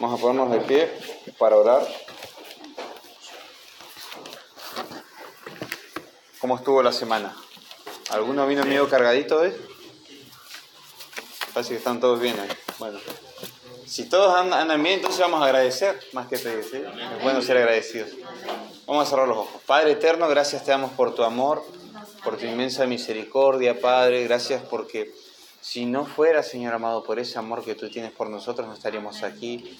Vamos 0.00 0.16
a 0.16 0.22
ponernos 0.22 0.52
de 0.52 0.60
pie 0.60 0.92
para 1.38 1.56
orar. 1.56 1.84
¿Cómo 6.40 6.56
estuvo 6.56 6.80
la 6.84 6.92
semana? 6.92 7.36
¿Alguno 8.10 8.46
vino 8.46 8.64
medio 8.64 8.88
cargadito 8.88 9.40
hoy? 9.40 9.52
Parece 11.52 11.70
que 11.70 11.78
están 11.78 11.98
todos 11.98 12.20
bien 12.20 12.38
ahí. 12.38 12.48
Bueno, 12.78 13.00
si 13.86 14.08
todos 14.08 14.36
andan 14.36 14.80
bien, 14.84 14.96
entonces 14.96 15.20
vamos 15.20 15.42
a 15.42 15.46
agradecer 15.46 15.98
más 16.12 16.28
que 16.28 16.38
pedir. 16.38 16.62
¿sí? 16.62 16.76
Es 16.76 17.22
bueno 17.24 17.42
ser 17.42 17.56
agradecidos. 17.56 18.10
Vamos 18.86 19.04
a 19.04 19.10
cerrar 19.10 19.26
los 19.26 19.38
ojos. 19.38 19.60
Padre 19.66 19.92
eterno, 19.92 20.28
gracias 20.28 20.64
te 20.64 20.70
damos 20.70 20.92
por 20.92 21.12
tu 21.16 21.24
amor, 21.24 21.64
por 22.22 22.36
tu 22.36 22.46
inmensa 22.46 22.86
misericordia, 22.86 23.80
Padre. 23.80 24.22
Gracias 24.22 24.62
porque 24.62 25.12
si 25.68 25.84
no 25.84 26.06
fuera, 26.06 26.42
Señor 26.42 26.72
amado, 26.72 27.04
por 27.04 27.18
ese 27.18 27.38
amor 27.38 27.62
que 27.62 27.74
tú 27.74 27.90
tienes 27.90 28.10
por 28.10 28.30
nosotros, 28.30 28.66
no 28.66 28.72
estaríamos 28.72 29.22
aquí. 29.22 29.78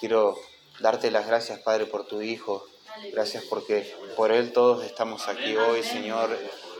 Quiero 0.00 0.36
darte 0.80 1.12
las 1.12 1.28
gracias, 1.28 1.60
Padre, 1.60 1.86
por 1.86 2.08
tu 2.08 2.22
Hijo. 2.22 2.66
Gracias 3.12 3.44
porque 3.44 3.94
por 4.16 4.32
Él 4.32 4.52
todos 4.52 4.84
estamos 4.84 5.28
aquí 5.28 5.56
hoy, 5.56 5.84
Señor, 5.84 6.36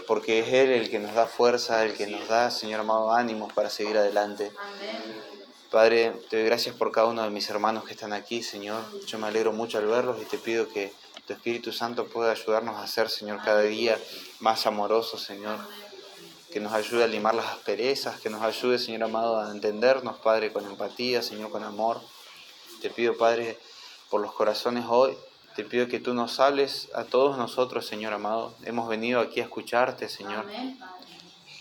porque 0.09 0.41
es 0.41 0.53
Él 0.53 0.71
el 0.71 0.91
que 0.91 0.99
nos 0.99 1.15
da 1.15 1.27
fuerza, 1.27 1.85
el 1.85 1.95
que 1.95 2.09
nos 2.09 2.27
da, 2.27 2.51
Señor 2.51 2.81
amado, 2.81 3.13
ánimos 3.13 3.53
para 3.53 3.71
seguir 3.71 3.97
adelante. 3.97 4.51
Padre, 5.71 6.11
te 6.29 6.39
doy 6.39 6.47
gracias 6.47 6.75
por 6.75 6.91
cada 6.91 7.07
uno 7.07 7.23
de 7.23 7.31
mis 7.31 7.49
hermanos 7.49 7.85
que 7.85 7.93
están 7.93 8.13
aquí, 8.13 8.43
Señor. 8.43 8.83
Yo 9.07 9.21
me 9.21 9.29
alegro 9.29 9.53
mucho 9.53 9.79
al 9.79 9.87
verlos 9.87 10.21
y 10.21 10.25
te 10.25 10.39
pido 10.39 10.67
que 10.67 10.93
tu 11.29 11.33
Espíritu 11.33 11.71
Santo 11.71 12.09
pueda 12.09 12.33
ayudarnos 12.33 12.77
a 12.77 12.89
ser, 12.89 13.09
Señor, 13.09 13.39
cada 13.45 13.63
día 13.63 13.97
más 14.41 14.67
amorosos, 14.67 15.23
Señor 15.23 15.61
que 16.57 16.61
nos 16.61 16.73
ayude 16.73 17.05
a 17.05 17.07
limar 17.07 17.35
las 17.35 17.49
asperezas, 17.49 18.19
que 18.19 18.31
nos 18.31 18.41
ayude, 18.41 18.79
Señor 18.79 19.03
amado, 19.03 19.39
a 19.39 19.51
entendernos, 19.51 20.17
Padre, 20.21 20.55
con 20.55 20.65
empatía, 20.65 21.21
Señor, 21.21 21.51
con 21.51 21.63
amor. 21.63 22.01
Te 22.81 22.89
pido, 22.89 23.15
Padre, 23.19 23.59
por 24.09 24.23
los 24.23 24.33
corazones 24.33 24.87
hoy, 24.89 25.15
te 25.55 25.65
pido 25.65 25.87
que 25.87 26.01
tú 26.01 26.15
nos 26.15 26.41
hables 26.41 26.89
a 26.95 27.05
todos 27.05 27.37
nosotros, 27.37 27.87
Señor 27.87 28.15
amado. 28.15 28.55
Hemos 28.65 28.89
venido 28.89 29.21
aquí 29.21 29.41
a 29.41 29.43
escucharte, 29.43 30.09
Señor, 30.09 30.47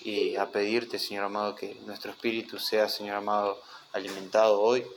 y 0.02 0.38
a 0.38 0.50
pedirte, 0.50 0.98
Señor 0.98 1.26
amado, 1.26 1.56
que 1.56 1.78
nuestro 1.86 2.12
espíritu 2.12 2.58
sea, 2.58 2.88
Señor 2.88 3.18
amado, 3.18 3.62
alimentado 3.92 4.62
hoy. 4.62 4.88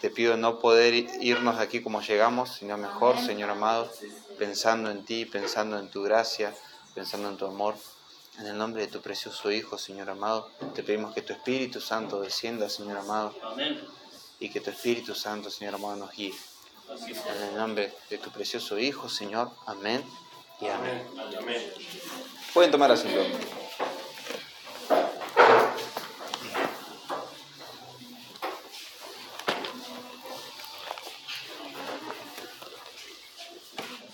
Te 0.00 0.08
pido 0.08 0.36
no 0.36 0.60
poder 0.60 0.94
irnos 1.20 1.58
de 1.58 1.64
aquí 1.64 1.82
como 1.82 2.00
llegamos, 2.00 2.54
sino 2.54 2.78
mejor, 2.78 3.18
Señor 3.18 3.50
amado, 3.50 3.90
pensando 4.38 4.88
en 4.88 5.04
ti, 5.04 5.24
pensando 5.24 5.80
en 5.80 5.90
tu 5.90 6.04
gracia, 6.04 6.54
pensando 6.94 7.28
en 7.28 7.36
tu 7.36 7.46
amor. 7.46 7.74
En 8.38 8.46
el 8.46 8.56
nombre 8.56 8.82
de 8.82 8.88
tu 8.88 9.00
precioso 9.02 9.50
Hijo, 9.52 9.76
Señor 9.76 10.08
amado, 10.08 10.50
te 10.74 10.82
pedimos 10.82 11.14
que 11.14 11.20
tu 11.20 11.34
Espíritu 11.34 11.80
Santo 11.80 12.20
descienda, 12.20 12.68
Señor 12.70 12.96
amado, 12.96 13.34
y 14.40 14.48
que 14.48 14.60
tu 14.60 14.70
Espíritu 14.70 15.14
Santo, 15.14 15.50
Señor 15.50 15.74
amado, 15.74 15.96
nos 15.96 16.12
guíe. 16.12 16.34
En 16.88 17.42
el 17.48 17.56
nombre 17.56 17.94
de 18.08 18.18
tu 18.18 18.30
precioso 18.30 18.78
Hijo, 18.78 19.08
Señor, 19.08 19.50
amén 19.66 20.02
y 20.60 20.66
amén. 20.66 21.06
Pueden 22.54 22.70
tomar 22.70 22.90
asiento. 22.90 23.20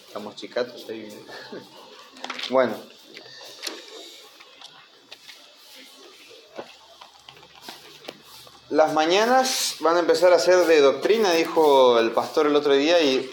Estamos 0.09 0.35
chicatos 0.35 0.87
ahí. 0.89 1.09
Bueno. 2.51 2.88
Las 8.71 8.93
mañanas 8.93 9.77
van 9.81 9.97
a 9.97 10.01
empezar 10.01 10.31
a 10.35 10.39
ser 10.39 10.67
de 10.67 10.83
doctrina, 10.83 11.33
dijo 11.33 11.99
el 11.99 12.11
pastor 12.11 12.47
el 12.47 12.55
otro 12.55 12.75
día, 12.75 13.01
y 13.01 13.31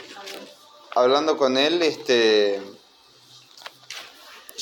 hablando 0.96 1.36
con 1.36 1.58
él, 1.58 1.82
este, 1.82 2.62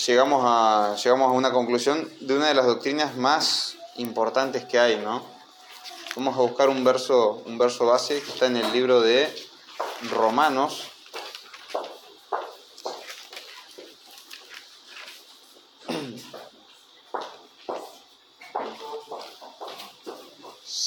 llegamos, 0.07 0.41
a, 0.43 0.95
llegamos 0.95 1.27
a 1.27 1.31
una 1.31 1.51
conclusión 1.51 2.11
de 2.21 2.35
una 2.35 2.47
de 2.47 2.55
las 2.55 2.65
doctrinas 2.65 3.15
más 3.15 3.75
importantes 3.97 4.65
que 4.65 4.79
hay, 4.79 4.97
¿no? 4.97 5.23
Vamos 6.15 6.35
a 6.35 6.41
buscar 6.41 6.69
un 6.69 6.83
verso, 6.83 7.43
un 7.45 7.59
verso 7.59 7.85
base 7.85 8.19
que 8.23 8.31
está 8.31 8.47
en 8.47 8.57
el 8.57 8.73
libro 8.73 8.99
de 8.99 9.31
Romanos, 10.09 10.89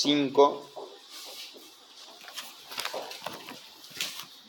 5, 0.06 0.70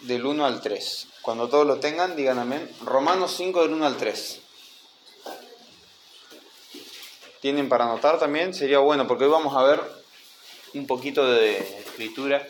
del 0.02 0.24
1 0.24 0.46
al 0.46 0.62
3. 0.62 1.08
Cuando 1.24 1.50
todos 1.50 1.66
lo 1.66 1.80
tengan, 1.80 2.16
digan 2.16 2.38
amén. 2.38 2.70
Romanos 2.84 3.34
5 3.36 3.64
del 3.64 3.74
1 3.74 3.88
al 3.88 3.98
3. 3.98 4.40
¿Tienen 7.42 7.70
para 7.70 7.86
anotar 7.86 8.20
también? 8.20 8.54
Sería 8.54 8.78
bueno, 8.78 9.08
porque 9.08 9.24
hoy 9.24 9.32
vamos 9.32 9.56
a 9.56 9.64
ver 9.64 9.82
un 10.76 10.86
poquito 10.86 11.26
de 11.26 11.58
escritura. 11.58 12.48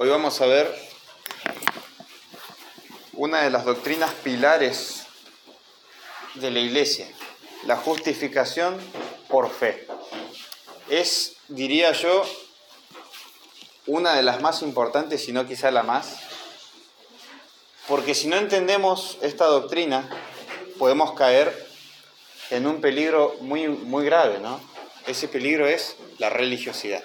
Hoy 0.00 0.08
a 0.28 0.46
ver 0.46 0.88
una 3.14 3.40
de 3.40 3.50
las 3.50 3.64
doctrinas 3.64 4.12
pilares 4.12 5.06
de 6.34 6.50
la 6.50 6.58
iglesia, 6.58 7.08
la 7.64 7.76
justificación 7.76 8.76
por 9.28 9.50
fe. 9.50 9.86
Es, 10.90 11.36
diría 11.48 11.92
yo, 11.92 12.24
una 13.86 14.16
de 14.16 14.22
las 14.22 14.42
más 14.42 14.60
importantes, 14.60 15.24
si 15.24 15.32
no 15.32 15.46
quizá 15.46 15.70
la 15.70 15.82
más, 15.82 16.18
porque 17.88 18.14
si 18.14 18.26
no 18.26 18.36
entendemos 18.36 19.16
esta 19.22 19.46
doctrina, 19.46 20.10
podemos 20.78 21.12
caer 21.12 21.68
en 22.50 22.66
un 22.66 22.82
peligro 22.82 23.34
muy, 23.40 23.66
muy 23.68 24.04
grave, 24.04 24.40
¿no? 24.40 24.60
Ese 25.06 25.26
peligro 25.26 25.66
es 25.66 25.96
la 26.18 26.28
religiosidad. 26.28 27.02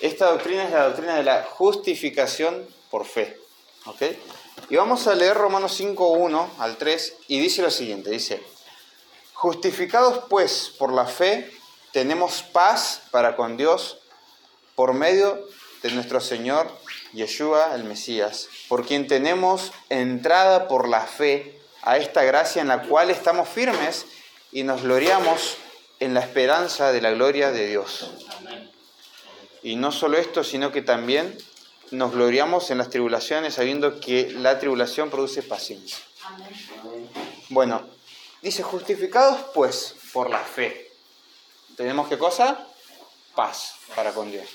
Esta 0.00 0.30
doctrina 0.30 0.64
es 0.64 0.70
la 0.70 0.84
doctrina 0.84 1.16
de 1.16 1.24
la 1.24 1.44
justificación 1.44 2.66
por 2.90 3.04
fe. 3.04 3.36
¿ok? 3.86 4.02
Y 4.70 4.76
vamos 4.76 5.06
a 5.06 5.14
leer 5.14 5.36
Romanos 5.36 5.74
5, 5.76 6.08
1 6.08 6.50
al 6.58 6.76
3 6.76 7.14
y 7.28 7.40
dice 7.40 7.62
lo 7.62 7.70
siguiente, 7.70 8.10
dice, 8.10 8.42
justificados 9.32 10.24
pues 10.28 10.72
por 10.78 10.92
la 10.92 11.06
fe, 11.06 11.50
tenemos 11.92 12.42
paz 12.42 13.02
para 13.10 13.34
con 13.36 13.56
Dios 13.56 13.98
por 14.74 14.92
medio 14.92 15.48
de 15.82 15.90
nuestro 15.92 16.20
Señor 16.20 16.70
Yeshua 17.12 17.74
el 17.74 17.84
Mesías, 17.84 18.48
por 18.68 18.84
quien 18.84 19.06
tenemos 19.06 19.72
entrada 19.88 20.68
por 20.68 20.88
la 20.88 21.02
fe 21.02 21.60
a 21.82 21.96
esta 21.96 22.22
gracia 22.24 22.60
en 22.60 22.68
la 22.68 22.82
cual 22.82 23.10
estamos 23.10 23.48
firmes 23.48 24.06
y 24.52 24.64
nos 24.64 24.82
gloriamos 24.82 25.56
en 26.00 26.14
la 26.14 26.20
esperanza 26.20 26.92
de 26.92 27.00
la 27.00 27.10
gloria 27.12 27.50
de 27.50 27.66
Dios. 27.66 28.10
Y 29.62 29.76
no 29.76 29.92
solo 29.92 30.18
esto, 30.18 30.44
sino 30.44 30.72
que 30.72 30.82
también 30.82 31.36
nos 31.90 32.12
gloriamos 32.12 32.70
en 32.70 32.78
las 32.78 32.90
tribulaciones 32.90 33.54
sabiendo 33.54 34.00
que 34.00 34.30
la 34.32 34.58
tribulación 34.58 35.10
produce 35.10 35.42
paciencia. 35.42 35.98
Bueno, 37.48 37.86
dice, 38.42 38.62
justificados 38.62 39.38
pues 39.54 39.94
por 40.12 40.30
la 40.30 40.40
fe. 40.40 40.92
¿Tenemos 41.76 42.08
qué 42.08 42.18
cosa? 42.18 42.66
Paz 43.34 43.74
para 43.94 44.12
con 44.12 44.30
Dios. 44.30 44.48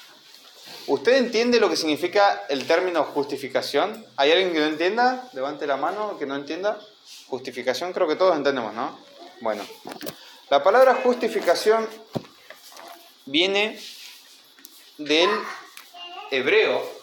¿Usted 0.87 1.17
entiende 1.17 1.59
lo 1.59 1.69
que 1.69 1.75
significa 1.75 2.45
el 2.49 2.67
término 2.67 3.03
justificación? 3.05 4.05
¿Hay 4.17 4.31
alguien 4.31 4.53
que 4.53 4.59
no 4.59 4.65
entienda? 4.65 5.29
Levante 5.33 5.65
la 5.65 5.77
mano, 5.77 6.17
que 6.17 6.25
no 6.25 6.35
entienda. 6.35 6.79
Justificación 7.27 7.93
creo 7.93 8.07
que 8.07 8.15
todos 8.15 8.35
entendemos, 8.35 8.73
¿no? 8.73 8.97
Bueno, 9.41 9.65
la 10.49 10.63
palabra 10.63 10.95
justificación 10.95 11.87
viene 13.25 13.79
del 14.97 15.29
hebreo 16.31 16.93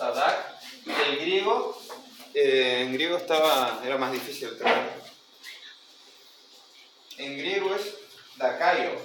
Sadak, 0.00 0.60
del 0.84 1.18
griego, 1.18 1.78
eh, 2.32 2.82
en 2.82 2.92
griego 2.94 3.18
estaba, 3.18 3.82
era 3.84 3.98
más 3.98 4.12
difícil 4.12 4.48
el 4.48 4.58
término. 4.58 4.90
En 7.18 7.36
griego 7.36 7.74
es 7.74 7.94
Dakaio. 8.36 8.98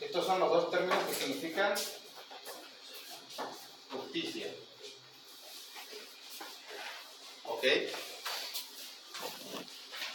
Estos 0.00 0.26
son 0.26 0.40
los 0.40 0.50
dos 0.50 0.70
términos 0.72 1.04
que 1.04 1.14
significan 1.14 1.74
justicia. 3.92 4.52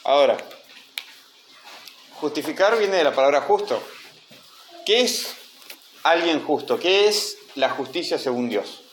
Ahora, 0.04 0.38
justificar 2.20 2.78
viene 2.78 2.98
de 2.98 3.04
la 3.04 3.14
palabra 3.14 3.42
justo. 3.42 3.82
¿Qué 4.86 5.02
es 5.02 5.36
alguien 6.04 6.44
justo? 6.46 6.80
¿Qué 6.80 7.08
es 7.08 7.38
la 7.56 7.70
justicia 7.72 8.20
según 8.20 8.50
Dios? 8.50 8.84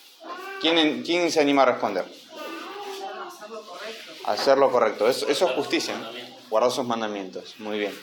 ¿Quién, 0.61 1.31
se 1.31 1.41
anima 1.41 1.63
a 1.63 1.67
responder? 1.67 2.07
Hacer 4.25 4.57
lo 4.57 4.71
correcto. 4.71 5.09
Eso, 5.09 5.29
eso 5.29 5.49
es 5.49 5.55
justicia. 5.55 5.95
Guardar 6.49 6.71
sus 6.71 6.87
mandamientos. 6.87 7.55
Muy 7.59 7.79
bien. 7.79 7.99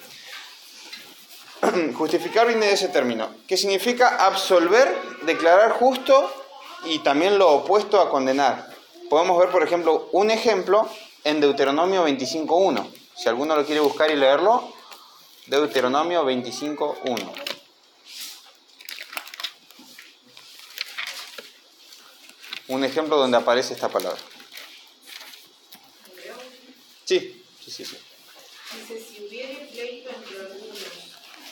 Justificar 1.96 2.48
viene 2.48 2.68
de 2.68 2.74
ese 2.74 2.90
término, 2.90 3.34
que 3.48 3.58
significa 3.58 4.26
absolver, 4.26 4.96
declarar 5.24 5.72
justo 5.72 6.32
y 6.86 7.00
también 7.00 7.38
lo 7.38 7.50
opuesto 7.50 8.00
a 8.00 8.10
condenar. 8.10 8.69
Podemos 9.10 9.40
ver, 9.40 9.50
por 9.50 9.64
ejemplo, 9.64 10.08
un 10.12 10.30
ejemplo 10.30 10.88
en 11.24 11.42
Deuteronomio 11.42 12.08
25.1. 12.08 12.88
Si 13.16 13.28
alguno 13.28 13.56
lo 13.56 13.66
quiere 13.66 13.82
buscar 13.82 14.12
y 14.12 14.16
leerlo, 14.16 14.72
Deuteronomio 15.48 16.24
25.1. 16.24 17.34
Un 22.68 22.84
ejemplo 22.84 23.18
donde 23.18 23.38
aparece 23.38 23.74
esta 23.74 23.90
palabra. 23.90 24.20
Sí, 27.04 27.44
sí, 27.60 27.72
sí. 27.72 27.84
sí. 27.84 27.98
Dice, 28.76 29.04
si 29.04 29.26
hubiere 29.26 29.68
pleito 29.72 30.12
entre 30.12 30.40
algunos 30.42 30.78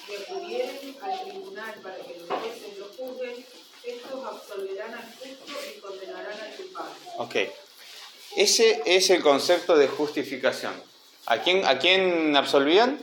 y 0.07 0.15
acudieren 0.15 0.97
al 1.01 1.23
tribunal 1.23 1.73
para 1.81 1.95
que 1.97 2.19
los 2.19 2.29
jueces 2.29 2.77
lo 2.77 2.85
juzguen, 2.89 3.43
estos 3.83 4.16
absolverán 4.27 4.93
al 4.93 5.13
justo 5.15 5.53
y 5.75 5.79
condenarán 5.79 6.39
al 6.39 6.55
culpable. 6.55 6.93
Ok. 7.17 7.35
Ese 8.35 8.81
es 8.85 9.09
el 9.09 9.23
concepto 9.23 9.75
de 9.75 9.87
justificación. 9.87 10.73
¿A 11.25 11.39
quién, 11.39 11.65
a 11.65 11.79
quién 11.79 12.35
absolvían? 12.35 13.01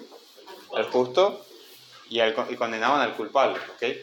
Al 0.75 0.91
justo 0.91 1.45
y, 2.09 2.21
al, 2.21 2.35
y 2.51 2.57
condenaban 2.57 3.01
al 3.01 3.17
culpable. 3.17 3.59
¿ok? 3.75 3.97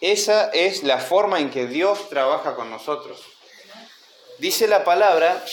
Esa 0.00 0.50
es 0.50 0.82
la 0.82 0.98
forma 0.98 1.40
en 1.40 1.50
que 1.50 1.66
Dios 1.66 2.08
trabaja 2.08 2.54
con 2.56 2.70
nosotros. 2.70 3.20
Dice 4.38 4.66
la 4.66 4.84
palabra, 4.84 5.44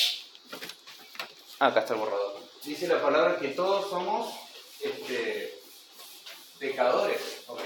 ah, 1.59 1.67
acá 1.67 1.81
está 1.81 1.93
el 1.93 1.99
borrador. 1.99 2.39
Dice 2.63 2.87
la 2.87 3.01
palabra 3.01 3.37
que 3.37 3.49
todos 3.49 3.89
somos 3.89 4.33
este, 4.79 5.59
pecadores. 6.59 7.21
¿ok? 7.47 7.61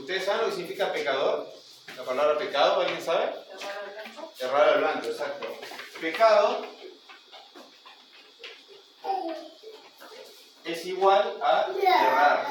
¿Ustedes 0.00 0.24
saben 0.24 0.40
lo 0.40 0.46
que 0.48 0.56
significa 0.56 0.92
pecador? 0.92 1.46
La 1.94 2.04
palabra 2.04 2.38
pecado, 2.38 2.80
¿alguien 2.80 3.02
sabe? 3.02 3.32
Errar 4.38 4.68
al 4.70 4.78
blanco, 4.80 5.06
exacto. 5.08 5.46
Pecado 6.00 6.66
es 10.64 10.86
igual 10.86 11.38
a 11.42 11.66
errar. 11.70 12.46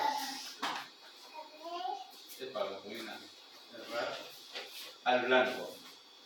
Errar 2.40 4.18
al 5.06 5.22
blanco. 5.26 5.72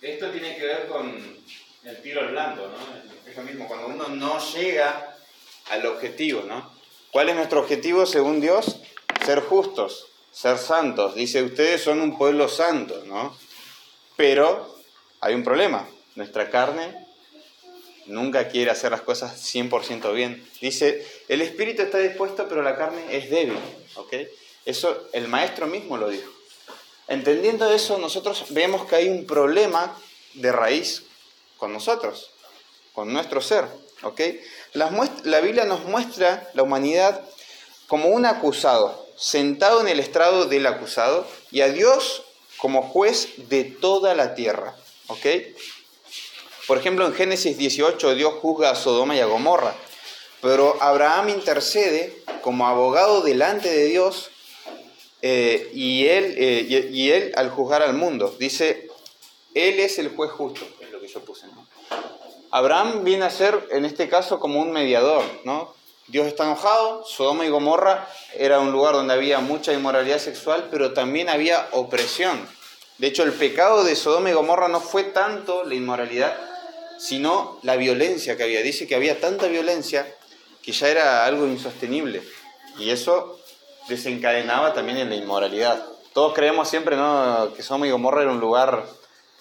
Esto 0.02 0.30
tiene 0.30 0.58
que 0.58 0.66
ver 0.66 0.88
con 0.88 1.44
el 1.84 2.02
tiro 2.02 2.20
al 2.20 2.32
blanco, 2.32 2.68
¿no? 2.68 3.30
Es 3.30 3.38
lo 3.38 3.44
mismo, 3.44 3.68
cuando 3.68 3.88
uno 3.88 4.10
no 4.10 4.40
llega 4.54 5.16
al 5.70 5.86
objetivo, 5.86 6.42
¿no? 6.42 6.74
¿Cuál 7.12 7.30
es 7.30 7.36
nuestro 7.36 7.62
objetivo 7.62 8.06
según 8.06 8.42
Dios? 8.42 8.82
Ser 9.26 9.40
justos, 9.40 10.08
ser 10.34 10.58
santos. 10.58 11.16
Dice, 11.16 11.44
ustedes 11.44 11.82
son 11.82 12.02
un 12.02 12.18
pueblo 12.18 12.50
santo, 12.50 13.04
¿no? 13.06 13.38
Pero 14.18 14.76
hay 15.22 15.36
un 15.36 15.44
problema. 15.44 15.88
Nuestra 16.16 16.50
carne 16.50 17.04
nunca 18.08 18.50
quiere 18.50 18.72
hacer 18.72 18.92
las 18.92 19.02
cosas 19.02 19.40
100% 19.54 20.14
bien. 20.14 20.46
Dice, 20.60 21.08
el 21.28 21.42
espíritu 21.42 21.84
está 21.84 22.00
dispuesto, 22.00 22.48
pero 22.50 22.62
la 22.62 22.76
carne 22.76 23.16
es 23.16 23.30
débil. 23.30 23.58
¿ok? 23.96 24.14
Eso 24.66 25.08
el 25.14 25.28
maestro 25.28 25.68
mismo 25.68 25.98
lo 25.98 26.10
dijo. 26.10 26.30
Entendiendo 27.08 27.72
eso, 27.72 27.98
nosotros 27.98 28.46
vemos 28.50 28.86
que 28.88 28.96
hay 28.96 29.10
un 29.10 29.26
problema 29.26 29.98
de 30.34 30.52
raíz 30.52 31.04
con 31.58 31.72
nosotros, 31.74 32.32
con 32.94 33.14
nuestro 33.14 33.40
ser. 33.40 33.66
¿ok? 34.02 34.22
La, 34.74 34.92
la 35.24 35.40
Biblia 35.42 35.66
nos 35.66 35.86
muestra 35.86 36.50
la 36.54 36.64
humanidad 36.64 37.24
como 37.88 38.10
un 38.10 38.26
acusado, 38.26 39.03
sentado 39.16 39.82
en 39.82 39.88
el 39.88 40.00
estrado 40.00 40.46
del 40.46 40.66
acusado, 40.66 41.28
y 41.52 41.62
a 41.62 41.70
Dios 41.70 42.24
como 42.58 42.82
juez 42.82 43.50
de 43.50 43.64
toda 43.64 44.16
la 44.16 44.36
tierra. 44.36 44.76
¿Ok? 45.08 45.26
Por 46.68 46.78
ejemplo, 46.78 47.06
en 47.06 47.14
Génesis 47.14 47.58
18 47.58 48.16
Dios 48.16 48.34
juzga 48.42 48.72
a 48.72 48.76
Sodoma 48.76 49.16
y 49.16 49.20
a 49.20 49.26
Gomorra, 49.26 49.76
pero 50.42 50.82
Abraham 50.82 51.30
intercede 51.30 52.24
como 52.42 52.68
abogado 52.68 53.22
delante 53.22 53.70
de 53.70 53.86
Dios 53.86 54.32
eh, 55.22 55.70
y, 55.74 56.08
él, 56.08 56.36
eh, 56.38 56.90
y, 56.92 57.12
él 57.12 57.32
al 57.36 57.50
juzgar 57.50 57.82
al 57.82 57.94
mundo. 57.94 58.36
Dice, 58.38 58.90
Él 59.54 59.80
es 59.80 59.98
el 60.00 60.10
juez 60.10 60.32
justo. 60.32 60.66
Abraham 62.52 63.04
viene 63.04 63.26
a 63.26 63.30
ser, 63.30 63.68
en 63.72 63.86
este 63.86 64.10
caso, 64.10 64.40
como 64.40 64.60
un 64.62 64.72
mediador. 64.72 65.24
¿no? 65.46 65.74
Dios 66.14 66.28
está 66.28 66.44
enojado, 66.44 67.04
Sodoma 67.06 67.44
y 67.44 67.50
Gomorra 67.50 68.08
era 68.36 68.60
un 68.60 68.72
lugar 68.72 68.94
donde 68.94 69.16
había 69.16 69.40
mucha 69.40 69.74
inmoralidad 69.74 70.20
sexual, 70.20 70.68
pero 70.70 70.94
también 70.94 71.28
había 71.28 71.68
opresión. 71.72 72.48
De 73.00 73.08
hecho, 73.08 73.24
el 73.24 73.34
pecado 73.34 73.84
de 73.84 73.96
Sodoma 73.96 74.30
y 74.30 74.34
Gomorra 74.34 74.68
no 74.68 74.80
fue 74.80 75.06
tanto 75.06 75.64
la 75.64 75.74
inmoralidad, 75.74 76.38
sino 77.00 77.58
la 77.64 77.78
violencia 77.78 78.38
que 78.38 78.44
había. 78.44 78.62
Dice 78.62 78.86
que 78.86 78.94
había 78.94 79.20
tanta 79.20 79.48
violencia 79.48 80.06
que 80.62 80.72
ya 80.72 80.88
era 80.88 81.26
algo 81.26 81.48
insostenible. 81.48 82.22
Y 82.78 82.92
eso 82.92 83.40
desencadenaba 83.90 84.76
también 84.76 85.00
en 85.00 85.10
la 85.10 85.16
inmoralidad. 85.16 85.84
Todos 86.14 86.36
creemos 86.36 86.70
siempre 86.70 86.96
¿no? 86.96 87.52
que 87.56 87.64
Sodoma 87.64 87.88
y 87.88 87.92
Gomorra 87.92 88.22
era 88.22 88.32
un 88.32 88.40
lugar 88.40 88.86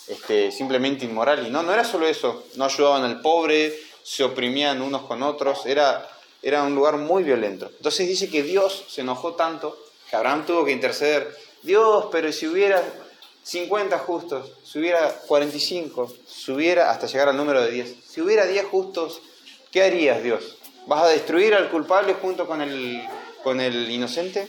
este, 0.08 0.50
simplemente 0.50 1.04
inmoral. 1.04 1.46
Y 1.46 1.50
no, 1.50 1.62
no 1.62 1.74
era 1.74 1.84
solo 1.84 2.06
eso. 2.06 2.44
No 2.54 2.64
ayudaban 2.64 3.04
al 3.04 3.20
pobre, 3.20 3.78
se 4.02 4.24
oprimían 4.24 4.80
unos 4.80 5.02
con 5.02 5.22
otros. 5.22 5.66
Era, 5.66 6.08
era 6.42 6.62
un 6.64 6.74
lugar 6.74 6.96
muy 6.96 7.22
violento. 7.22 7.70
Entonces 7.76 8.08
dice 8.08 8.28
que 8.28 8.42
Dios 8.42 8.84
se 8.88 9.02
enojó 9.02 9.34
tanto 9.34 9.78
que 10.10 10.16
Abraham 10.16 10.44
tuvo 10.44 10.64
que 10.64 10.72
interceder. 10.72 11.34
Dios, 11.62 12.08
pero 12.10 12.32
si 12.32 12.48
hubiera 12.48 12.82
50 13.44 13.98
justos, 14.00 14.52
si 14.64 14.78
hubiera 14.78 15.08
45, 15.26 16.14
si 16.26 16.52
hubiera, 16.52 16.90
hasta 16.90 17.06
llegar 17.06 17.28
al 17.28 17.36
número 17.36 17.62
de 17.62 17.70
10, 17.70 17.96
si 18.06 18.20
hubiera 18.20 18.46
10 18.46 18.66
justos, 18.66 19.22
¿qué 19.70 19.84
harías 19.84 20.22
Dios? 20.22 20.58
¿Vas 20.86 21.04
a 21.04 21.08
destruir 21.08 21.54
al 21.54 21.70
culpable 21.70 22.14
junto 22.14 22.46
con 22.46 22.60
el, 22.60 23.02
con 23.44 23.60
el 23.60 23.88
inocente? 23.90 24.48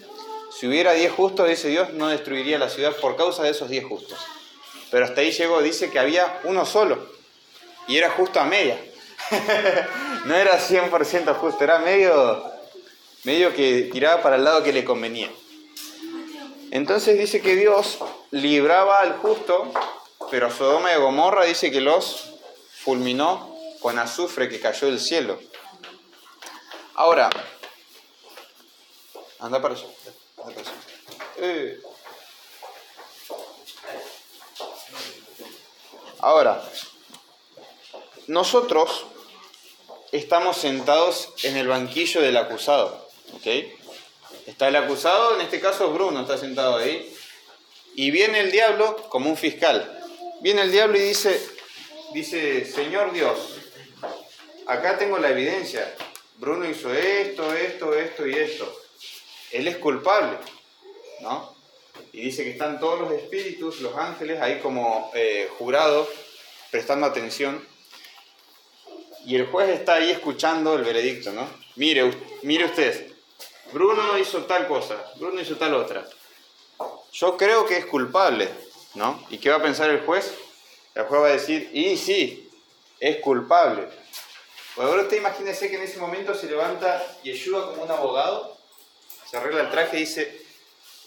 Si 0.59 0.67
hubiera 0.67 0.93
10 0.93 1.11
justos, 1.11 1.47
dice 1.47 1.69
Dios, 1.69 1.93
no 1.93 2.09
destruiría 2.09 2.59
la 2.59 2.69
ciudad 2.69 2.95
por 2.97 3.15
causa 3.15 3.43
de 3.43 3.51
esos 3.51 3.69
10 3.69 3.85
justos. 3.85 4.17
Pero 4.91 5.05
hasta 5.05 5.21
ahí 5.21 5.31
llegó, 5.31 5.61
dice 5.61 5.89
que 5.89 5.99
había 5.99 6.41
uno 6.43 6.65
solo, 6.65 7.07
y 7.87 7.97
era 7.97 8.11
justo 8.11 8.39
a 8.39 8.45
media. 8.45 8.79
no 10.25 10.35
era 10.35 10.59
100% 10.59 11.35
justo, 11.35 11.63
era 11.63 11.79
medio, 11.79 12.43
medio 13.23 13.53
que 13.53 13.89
tiraba 13.91 14.21
para 14.21 14.37
el 14.37 14.43
lado 14.43 14.63
que 14.63 14.73
le 14.73 14.85
convenía. 14.85 15.31
Entonces 16.71 17.19
dice 17.19 17.41
que 17.41 17.55
Dios 17.55 17.99
libraba 18.31 18.97
al 18.97 19.17
justo, 19.17 19.71
pero 20.31 20.49
Sodoma 20.49 20.93
y 20.93 20.97
Gomorra 20.97 21.45
dice 21.45 21.71
que 21.71 21.81
los 21.81 22.31
fulminó 22.83 23.55
con 23.79 23.99
azufre 23.99 24.49
que 24.49 24.59
cayó 24.59 24.87
del 24.87 24.99
cielo. 24.99 25.39
Ahora, 26.95 27.29
anda 29.39 29.61
para 29.61 29.75
allá. 29.75 29.87
Para 30.35 30.49
allá. 30.49 30.71
Eh. 31.37 31.81
Ahora, 36.19 36.63
nosotros 38.27 39.05
estamos 40.13 40.57
sentados 40.57 41.33
en 41.41 41.57
el 41.57 41.67
banquillo 41.67 42.21
del 42.21 42.37
acusado, 42.37 43.09
¿ok? 43.33 43.47
Está 44.45 44.67
el 44.67 44.75
acusado, 44.75 45.35
en 45.35 45.41
este 45.41 45.59
caso 45.59 45.91
Bruno 45.91 46.21
está 46.21 46.37
sentado 46.37 46.77
ahí, 46.77 47.11
y 47.95 48.11
viene 48.11 48.39
el 48.41 48.51
diablo 48.51 48.95
como 49.09 49.29
un 49.29 49.37
fiscal. 49.37 49.99
Viene 50.41 50.61
el 50.61 50.71
diablo 50.71 50.97
y 50.97 51.01
dice, 51.01 51.41
dice, 52.13 52.63
Señor 52.65 53.11
Dios, 53.11 53.37
acá 54.67 54.99
tengo 54.99 55.17
la 55.17 55.31
evidencia. 55.31 55.95
Bruno 56.37 56.69
hizo 56.69 56.93
esto, 56.93 57.51
esto, 57.53 57.95
esto 57.95 58.27
y 58.27 58.33
esto. 58.33 58.81
Él 59.51 59.67
es 59.67 59.77
culpable, 59.77 60.37
¿no? 61.21 61.55
Y 62.11 62.21
dice 62.21 62.43
que 62.43 62.51
están 62.51 62.79
todos 62.79 62.99
los 62.99 63.11
espíritus, 63.13 63.81
los 63.81 63.95
ángeles, 63.95 64.39
ahí 64.41 64.59
como 64.59 65.11
eh, 65.15 65.49
jurados, 65.57 66.07
prestando 66.69 67.07
atención. 67.07 67.72
Y 69.25 69.35
el 69.35 69.47
juez 69.47 69.69
está 69.69 69.95
ahí 69.95 70.09
escuchando 70.09 70.75
el 70.75 70.83
veredicto, 70.83 71.31
¿no? 71.31 71.47
Mire, 71.75 72.11
mire 72.41 72.65
usted, 72.65 73.11
Bruno 73.71 74.17
hizo 74.17 74.43
tal 74.43 74.67
cosa, 74.67 75.11
Bruno 75.15 75.41
hizo 75.41 75.55
tal 75.55 75.73
otra. 75.73 76.05
Yo 77.11 77.37
creo 77.37 77.65
que 77.65 77.77
es 77.77 77.85
culpable, 77.85 78.49
¿no? 78.95 79.25
¿Y 79.29 79.37
qué 79.37 79.49
va 79.49 79.57
a 79.57 79.61
pensar 79.61 79.89
el 79.89 80.05
juez? 80.05 80.33
El 80.93 81.05
juez 81.05 81.21
va 81.21 81.27
a 81.27 81.31
decir, 81.31 81.69
y 81.73 81.97
sí, 81.97 82.49
es 82.99 83.17
culpable. 83.17 83.87
Pues 84.75 84.87
ahora 84.87 85.03
usted 85.03 85.17
imagínese 85.17 85.69
que 85.69 85.75
en 85.77 85.83
ese 85.83 85.99
momento 85.99 86.33
se 86.33 86.47
levanta 86.47 87.03
Yeshua 87.23 87.69
como 87.69 87.83
un 87.83 87.91
abogado, 87.91 88.57
se 89.29 89.37
arregla 89.37 89.61
el 89.61 89.69
traje 89.69 89.97
y 89.97 90.01
dice, 90.01 90.41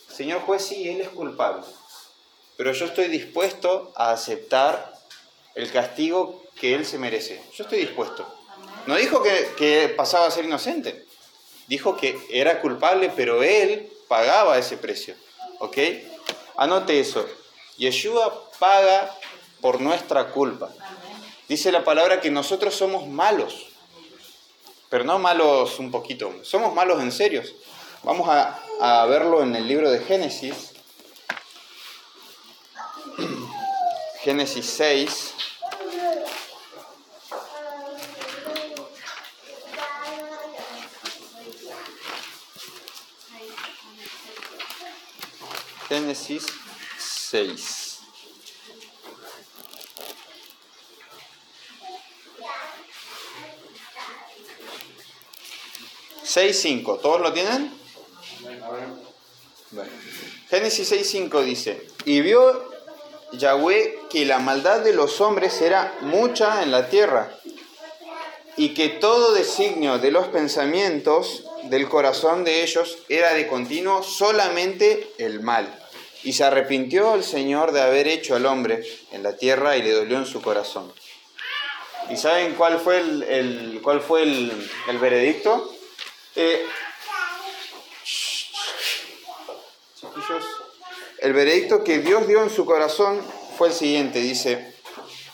Señor 0.09 0.41
juez, 0.43 0.65
sí, 0.65 0.89
él 0.89 1.01
es 1.01 1.09
culpable, 1.09 1.65
pero 2.57 2.73
yo 2.73 2.87
estoy 2.87 3.09
dispuesto 3.09 3.93
a 3.97 4.13
aceptar 4.13 4.95
el 5.55 5.71
castigo 5.71 6.46
que 6.59 6.75
él 6.75 6.87
se 6.87 6.99
merece. 6.99 7.43
Yo 7.55 7.65
estoy 7.65 7.81
dispuesto. 7.81 8.27
No 8.87 8.97
dijo 8.97 9.23
que, 9.23 9.95
pasaba 9.97 10.27
a 10.27 10.31
ser 10.31 10.45
inocente, 10.45 11.07
dijo 11.67 11.97
que 11.97 12.19
era 12.31 12.61
culpable, 12.61 13.13
pero 13.15 13.43
él 13.43 13.91
pagaba 14.09 14.59
ese 14.59 14.77
precio. 14.77 15.15
¿Ok? 15.59 15.79
Anote 16.57 17.01
eso. 17.01 17.27
Yeshua 17.77 18.51
paga 18.59 19.15
por 19.61 19.81
nuestra 19.81 20.31
culpa. 20.31 20.71
Dice 21.49 21.73
la 21.73 21.85
palabra 21.85 22.21
que 22.21 22.31
nosotros 22.31 22.75
somos 22.75 23.07
malos, 23.07 23.69
pero 24.89 25.05
no 25.05 25.19
malos 25.19 25.79
un 25.79 25.91
poquito, 25.91 26.33
somos 26.43 26.75
malos 26.75 27.01
en 27.03 27.13
serio. 27.13 27.43
Vamos 28.03 28.29
a, 28.29 28.61
a 28.81 29.07
verlo 29.07 29.43
en 29.43 29.55
el 29.55 29.67
libro 29.67 29.91
de 29.91 29.99
Génesis. 30.01 30.73
Génesis 34.23 34.67
6. 34.67 35.35
Génesis 45.89 46.45
6. 46.99 47.87
Seis, 56.37 56.61
cinco. 56.61 56.99
¿Todos 56.99 57.23
lo 57.23 57.33
tienen? 57.33 57.73
Bueno. 58.43 59.91
Génesis 60.51 60.93
6.5 60.93 61.43
dice, 61.43 61.89
y 62.05 62.21
vio 62.21 62.71
Yahweh 63.33 64.01
que 64.11 64.27
la 64.27 64.39
maldad 64.39 64.81
de 64.81 64.93
los 64.93 65.23
hombres 65.23 65.63
era 65.63 65.97
mucha 66.03 66.63
en 66.63 66.73
la 66.73 66.91
tierra, 66.91 67.35
y 68.59 68.75
que 68.75 68.91
todo 68.91 69.33
designio 69.33 69.99
de 69.99 70.11
los 70.11 70.29
pensamientos 70.29 71.46
del 71.71 71.89
corazón 71.89 72.45
de 72.45 72.63
ellos 72.63 72.99
era 73.09 73.35
de 73.35 73.47
continuo 73.47 74.03
solamente 74.03 75.09
el 75.19 75.41
mal. 75.41 75.79
Y 76.23 76.33
se 76.33 76.45
arrepintió 76.45 77.15
el 77.15 77.23
Señor 77.23 77.73
de 77.73 77.83
haber 77.83 78.09
hecho 78.09 78.35
al 78.35 78.47
hombre 78.47 78.83
en 79.13 79.23
la 79.23 79.37
tierra 79.37 79.77
y 79.77 79.83
le 79.83 79.93
dolió 79.93 80.19
en 80.19 80.27
su 80.27 80.43
corazón. 80.43 80.93
¿Y 82.11 82.17
saben 82.17 82.55
cuál 82.55 82.79
fue 82.79 82.99
el, 82.99 83.81
cuál 83.83 84.01
fue 84.01 84.23
el, 84.23 84.71
el 84.89 84.99
veredicto? 84.99 85.73
Eh, 86.35 86.65
el 91.19 91.33
veredicto 91.33 91.83
que 91.83 91.99
Dios 91.99 92.27
dio 92.29 92.43
en 92.43 92.51
su 92.51 92.65
corazón 92.65 93.21
fue 93.57 93.69
el 93.69 93.75
siguiente, 93.75 94.21
dice, 94.21 94.75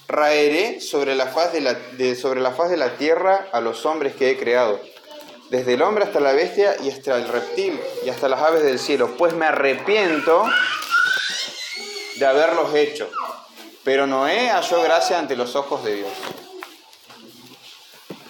raeré 0.09 0.81
sobre 0.81 1.15
la 1.15 1.27
faz 1.27 1.53
de 1.53 1.61
la, 1.61 1.77
sobre 2.15 2.41
la, 2.41 2.53
faz 2.53 2.71
de 2.71 2.77
la 2.77 2.97
tierra 2.97 3.49
a 3.53 3.61
los 3.61 3.85
hombres 3.87 4.15
que 4.15 4.31
he 4.31 4.39
creado, 4.39 4.81
desde 5.53 5.75
el 5.75 5.83
hombre 5.83 6.05
hasta 6.05 6.19
la 6.19 6.33
bestia 6.33 6.77
y 6.83 6.89
hasta 6.89 7.15
el 7.15 7.29
reptil 7.29 7.79
y 8.07 8.09
hasta 8.09 8.27
las 8.27 8.41
aves 8.41 8.63
del 8.63 8.79
cielo, 8.79 9.19
pues 9.19 9.35
me 9.35 9.45
arrepiento 9.45 10.47
de 12.17 12.25
haberlos 12.25 12.75
hecho. 12.75 13.11
Pero 13.85 14.07
Noé 14.07 14.49
halló 14.49 14.83
gracia 14.83 15.19
ante 15.19 15.37
los 15.37 15.55
ojos 15.55 15.85
de 15.85 15.97
Dios. 15.97 16.13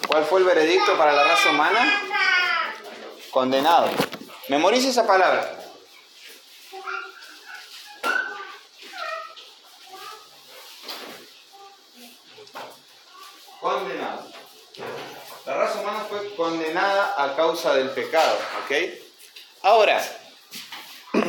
¿Cuál 0.05 0.25
fue 0.25 0.41
el 0.41 0.45
veredicto 0.45 0.97
para 0.97 1.13
la 1.13 1.23
raza 1.23 1.49
humana? 1.51 2.01
Condenado. 3.31 3.89
Memorice 4.49 4.89
esa 4.89 5.07
palabra. 5.07 5.49
Condenado. 13.61 14.27
La 15.45 15.53
raza 15.55 15.79
humana 15.79 16.05
fue 16.09 16.22
condenada 16.35 17.15
a 17.17 17.35
causa 17.35 17.75
del 17.75 17.89
pecado. 17.89 18.37
Ahora, 19.61 20.03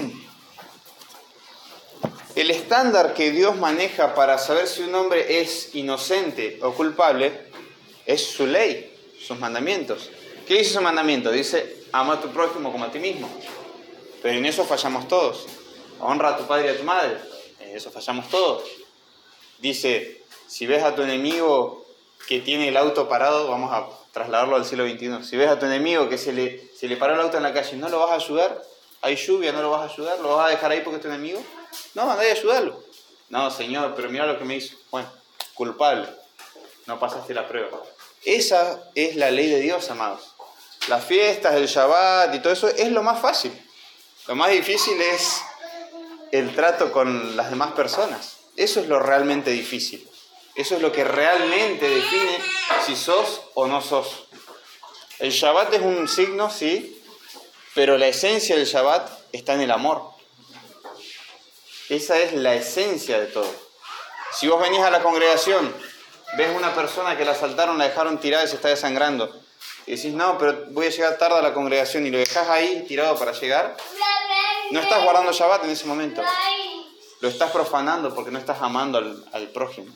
el 2.35 2.51
estándar 2.51 3.15
que 3.15 3.31
Dios 3.31 3.57
maneja 3.57 4.15
para 4.15 4.39
saber 4.39 4.67
si 4.67 4.83
un 4.83 4.95
hombre 4.95 5.41
es 5.41 5.75
inocente 5.75 6.59
o 6.63 6.73
culpable 6.73 7.49
es 8.07 8.27
su 8.27 8.47
ley, 8.47 8.95
sus 9.25 9.39
mandamientos. 9.39 10.11
¿Qué 10.47 10.59
dice 10.59 10.75
su 10.75 10.83
mandamiento? 10.83 11.31
Dice, 11.31 11.85
ama 11.93 12.15
a 12.15 12.21
tu 12.21 12.31
prójimo 12.31 12.73
como 12.73 12.85
a 12.85 12.91
ti 12.91 12.99
mismo. 12.99 13.29
Pero 14.23 14.39
en 14.39 14.47
eso 14.47 14.65
fallamos 14.65 15.09
todos. 15.09 15.47
Honra 16.01 16.31
a 16.31 16.37
tu 16.37 16.47
padre 16.47 16.67
y 16.67 16.69
a 16.71 16.77
tu 16.77 16.85
madre. 16.85 17.19
En 17.61 17.77
eso 17.77 17.91
fallamos 17.91 18.29
todos. 18.29 18.65
Dice, 19.59 20.23
si 20.47 20.67
ves 20.67 20.83
a 20.83 20.95
tu 20.95 21.03
enemigo 21.03 21.87
que 22.27 22.41
tiene 22.41 22.69
el 22.69 22.77
auto 22.77 23.09
parado, 23.09 23.49
vamos 23.49 23.73
a 23.73 23.87
trasladarlo 24.15 24.57
al 24.57 24.65
siglo 24.65 24.89
XXI. 24.89 25.25
Si 25.25 25.37
ves 25.37 25.51
a 25.51 25.59
tu 25.59 25.67
enemigo 25.67 26.09
que 26.09 26.17
se 26.17 26.33
le, 26.33 26.71
se 26.75 26.87
le 26.87 26.97
paró 26.97 27.15
el 27.15 27.21
auto 27.21 27.37
en 27.37 27.43
la 27.43 27.53
calle, 27.53 27.77
¿no 27.77 27.89
lo 27.89 27.99
vas 27.99 28.13
a 28.13 28.15
ayudar? 28.15 28.63
Hay 29.03 29.17
lluvia, 29.17 29.53
¿no 29.53 29.61
lo 29.61 29.71
vas 29.71 29.91
a 29.91 29.93
ayudar? 29.93 30.19
¿Lo 30.21 30.37
vas 30.37 30.47
a 30.47 30.51
dejar 30.51 30.71
ahí 30.71 30.81
porque 30.81 30.97
es 30.97 31.03
tu 31.03 31.09
enemigo? 31.09 31.43
No, 31.95 32.11
andá 32.11 32.23
a 32.23 32.27
ayudarlo. 32.27 32.83
No, 33.29 33.51
señor, 33.51 33.93
pero 33.97 34.09
mira 34.09 34.25
lo 34.25 34.39
que 34.39 34.45
me 34.45 34.57
hizo. 34.57 34.77
Bueno, 34.91 35.11
culpable. 35.53 36.09
No 36.87 36.99
pasaste 36.99 37.35
la 37.35 37.49
prueba. 37.49 37.83
Esa 38.25 38.85
es 38.95 39.17
la 39.17 39.31
ley 39.31 39.51
de 39.51 39.61
Dios, 39.61 39.91
amados. 39.91 40.35
Las 40.89 41.05
fiestas, 41.05 41.55
el 41.55 41.67
Shabbat 41.67 42.35
y 42.35 42.39
todo 42.39 42.53
eso 42.53 42.69
es 42.69 42.93
lo 42.93 43.03
más 43.03 43.21
fácil. 43.21 43.53
Lo 44.29 44.37
más 44.37 44.53
difícil 44.53 44.99
es 45.03 45.43
el 46.31 46.55
trato 46.55 46.93
con 46.93 47.37
las 47.37 47.51
demás 47.51 47.73
personas. 47.73 48.37
Eso 48.57 48.81
es 48.81 48.89
lo 48.89 49.01
realmente 49.01 49.51
difícil. 49.51 50.09
Eso 50.55 50.77
es 50.77 50.83
lo 50.83 50.93
que 50.93 51.05
realmente 51.05 51.89
define 51.89 52.39
si 52.87 52.95
sos 52.95 53.43
o 53.55 53.67
no 53.67 53.81
sos. 53.81 54.25
El 55.19 55.31
Shabbat 55.31 55.75
es 55.75 55.81
un 55.81 56.09
signo, 56.09 56.51
sí, 56.51 57.03
pero 57.75 57.99
la 57.99 58.07
esencia 58.07 58.57
del 58.57 58.67
Shabbat 58.67 59.11
está 59.33 59.55
en 59.55 59.63
el 59.63 59.71
amor. 59.71 60.11
Esa 61.89 62.19
es 62.19 62.33
la 62.33 62.55
esencia 62.55 63.19
de 63.19 63.27
todo. 63.27 63.53
Si 64.33 64.49
vos 64.49 64.61
venís 64.61 64.81
a 64.81 64.91
la 64.91 65.03
congregación, 65.03 65.75
ves 66.37 66.55
una 66.57 66.75
persona 66.75 67.17
que 67.17 67.25
la 67.25 67.33
asaltaron, 67.33 67.79
la 67.79 67.89
dejaron 67.89 68.19
tirada 68.19 68.45
y 68.45 68.49
se 68.49 68.57
está 68.57 68.69
desangrando, 68.69 69.33
y 69.87 69.97
decís, 69.97 70.13
no, 70.15 70.39
pero 70.39 70.67
voy 70.71 70.87
a 70.87 70.91
llegar 70.91 71.19
tarde 71.19 71.39
a 71.39 71.43
la 71.43 71.53
congregación 71.53 72.07
y 72.07 72.11
lo 72.11 72.19
dejas 72.19 72.49
ahí 72.49 72.85
tirado 72.89 73.19
para 73.19 73.33
llegar, 73.33 73.77
no 74.71 74.81
estás 74.81 75.05
guardando 75.05 75.33
Shabbat 75.33 75.65
en 75.65 75.71
ese 75.71 75.87
momento. 75.87 76.23
Lo 77.21 77.29
estás 77.29 77.51
profanando 77.51 78.15
porque 78.15 78.31
no 78.31 78.39
estás 78.39 78.61
amando 78.63 78.99
al, 78.99 79.25
al 79.33 79.49
prójimo. 79.49 79.93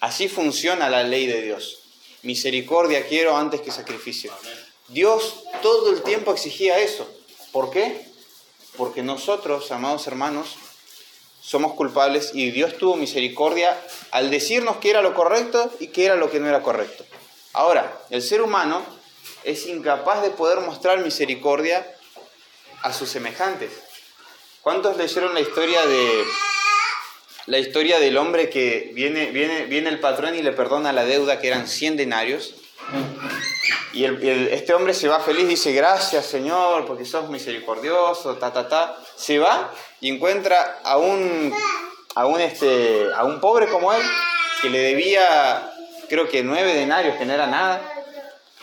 Así 0.00 0.28
funciona 0.28 0.88
la 0.88 1.02
ley 1.02 1.26
de 1.26 1.42
Dios. 1.42 1.80
Misericordia 2.22 3.06
quiero 3.06 3.36
antes 3.36 3.60
que 3.60 3.70
sacrificio. 3.70 4.32
Dios 4.88 5.44
todo 5.62 5.90
el 5.90 6.02
tiempo 6.02 6.32
exigía 6.32 6.78
eso. 6.78 7.08
¿Por 7.52 7.70
qué? 7.70 8.06
Porque 8.76 9.02
nosotros, 9.02 9.70
amados 9.70 10.06
hermanos, 10.06 10.56
somos 11.40 11.74
culpables 11.74 12.30
y 12.34 12.50
Dios 12.50 12.78
tuvo 12.78 12.96
misericordia 12.96 13.78
al 14.10 14.30
decirnos 14.30 14.76
que 14.76 14.90
era 14.90 15.02
lo 15.02 15.14
correcto 15.14 15.70
y 15.80 15.88
que 15.88 16.04
era 16.04 16.16
lo 16.16 16.30
que 16.30 16.40
no 16.40 16.48
era 16.48 16.62
correcto. 16.62 17.04
Ahora, 17.52 18.00
el 18.10 18.22
ser 18.22 18.42
humano 18.42 18.82
es 19.44 19.66
incapaz 19.66 20.22
de 20.22 20.30
poder 20.30 20.60
mostrar 20.60 21.00
misericordia 21.00 21.86
a 22.82 22.92
sus 22.92 23.08
semejantes. 23.10 23.72
¿Cuántos 24.62 24.96
leyeron 24.96 25.34
la 25.34 25.40
historia 25.40 25.84
de 25.84 26.24
la 27.46 27.58
historia 27.58 27.98
del 27.98 28.16
hombre 28.16 28.48
que 28.48 28.90
viene, 28.94 29.30
viene, 29.30 29.66
viene 29.66 29.88
el 29.88 30.00
patrón 30.00 30.34
y 30.34 30.42
le 30.42 30.52
perdona 30.52 30.92
la 30.92 31.04
deuda 31.04 31.40
que 31.40 31.48
eran 31.48 31.66
100 31.66 31.96
denarios? 31.96 32.54
Y 33.92 34.04
este 34.04 34.72
hombre 34.72 34.94
se 34.94 35.08
va 35.08 35.20
feliz, 35.20 35.46
dice, 35.48 35.72
gracias 35.72 36.26
Señor, 36.26 36.86
porque 36.86 37.04
sos 37.04 37.28
misericordioso, 37.28 38.36
ta, 38.36 38.52
ta, 38.52 38.68
ta. 38.68 38.96
Se 39.16 39.38
va 39.38 39.72
y 40.00 40.08
encuentra 40.08 40.80
a 40.82 40.96
un, 40.96 41.52
a 42.14 42.26
un, 42.26 42.40
este, 42.40 43.08
a 43.14 43.24
un 43.24 43.40
pobre 43.40 43.68
como 43.68 43.92
él, 43.92 44.02
que 44.62 44.70
le 44.70 44.78
debía, 44.78 45.70
creo 46.08 46.28
que 46.28 46.42
nueve 46.42 46.74
denarios, 46.74 47.16
que 47.16 47.26
no 47.26 47.34
era 47.34 47.46
nada, 47.46 47.92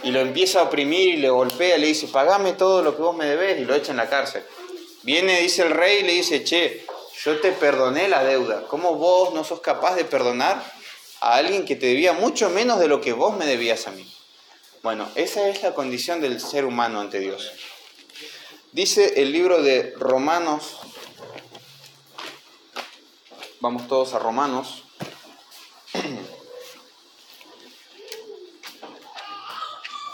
y 0.02 0.12
lo 0.12 0.20
empieza 0.20 0.62
a 0.62 0.64
oprimir 0.64 1.16
y 1.16 1.18
le 1.18 1.30
golpea, 1.30 1.78
le 1.78 1.88
dice, 1.88 2.08
pagame 2.08 2.54
todo 2.54 2.82
lo 2.82 2.96
que 2.96 3.02
vos 3.02 3.16
me 3.16 3.26
debes, 3.26 3.60
y 3.60 3.66
lo 3.66 3.76
echa 3.76 3.92
en 3.92 3.98
la 3.98 4.10
cárcel. 4.10 4.44
Viene, 5.04 5.42
dice 5.42 5.64
el 5.64 5.72
rey, 5.72 6.04
le 6.04 6.14
dice, 6.14 6.44
che, 6.44 6.86
yo 7.24 7.40
te 7.42 7.52
perdoné 7.52 8.08
la 8.08 8.24
deuda. 8.24 8.66
¿Cómo 8.68 8.96
vos 8.96 9.34
no 9.34 9.44
sos 9.44 9.60
capaz 9.60 9.96
de 9.96 10.06
perdonar 10.06 10.64
a 11.20 11.36
alguien 11.36 11.66
que 11.66 11.76
te 11.76 11.88
debía 11.88 12.14
mucho 12.14 12.50
menos 12.50 12.80
de 12.80 12.88
lo 12.88 13.02
que 13.02 13.14
vos 13.14 13.36
me 13.36 13.46
debías 13.46 13.88
a 13.88 13.92
mí? 13.92 14.10
Bueno, 14.82 15.10
esa 15.16 15.50
es 15.50 15.62
la 15.62 15.74
condición 15.74 16.22
del 16.22 16.40
ser 16.40 16.64
humano 16.64 17.02
ante 17.02 17.20
Dios. 17.20 17.52
Dice 18.72 19.22
el 19.22 19.34
libro 19.34 19.62
de 19.62 19.94
Romanos, 19.98 20.78
vamos 23.60 23.88
todos 23.88 24.14
a 24.14 24.20
Romanos, 24.20 24.86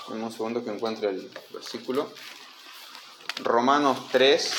un 0.07 0.31
segundo 0.31 0.63
que 0.63 0.71
encuentre 0.71 1.09
el 1.09 1.29
versículo, 1.51 2.09
Romanos 3.43 3.99
3, 4.11 4.51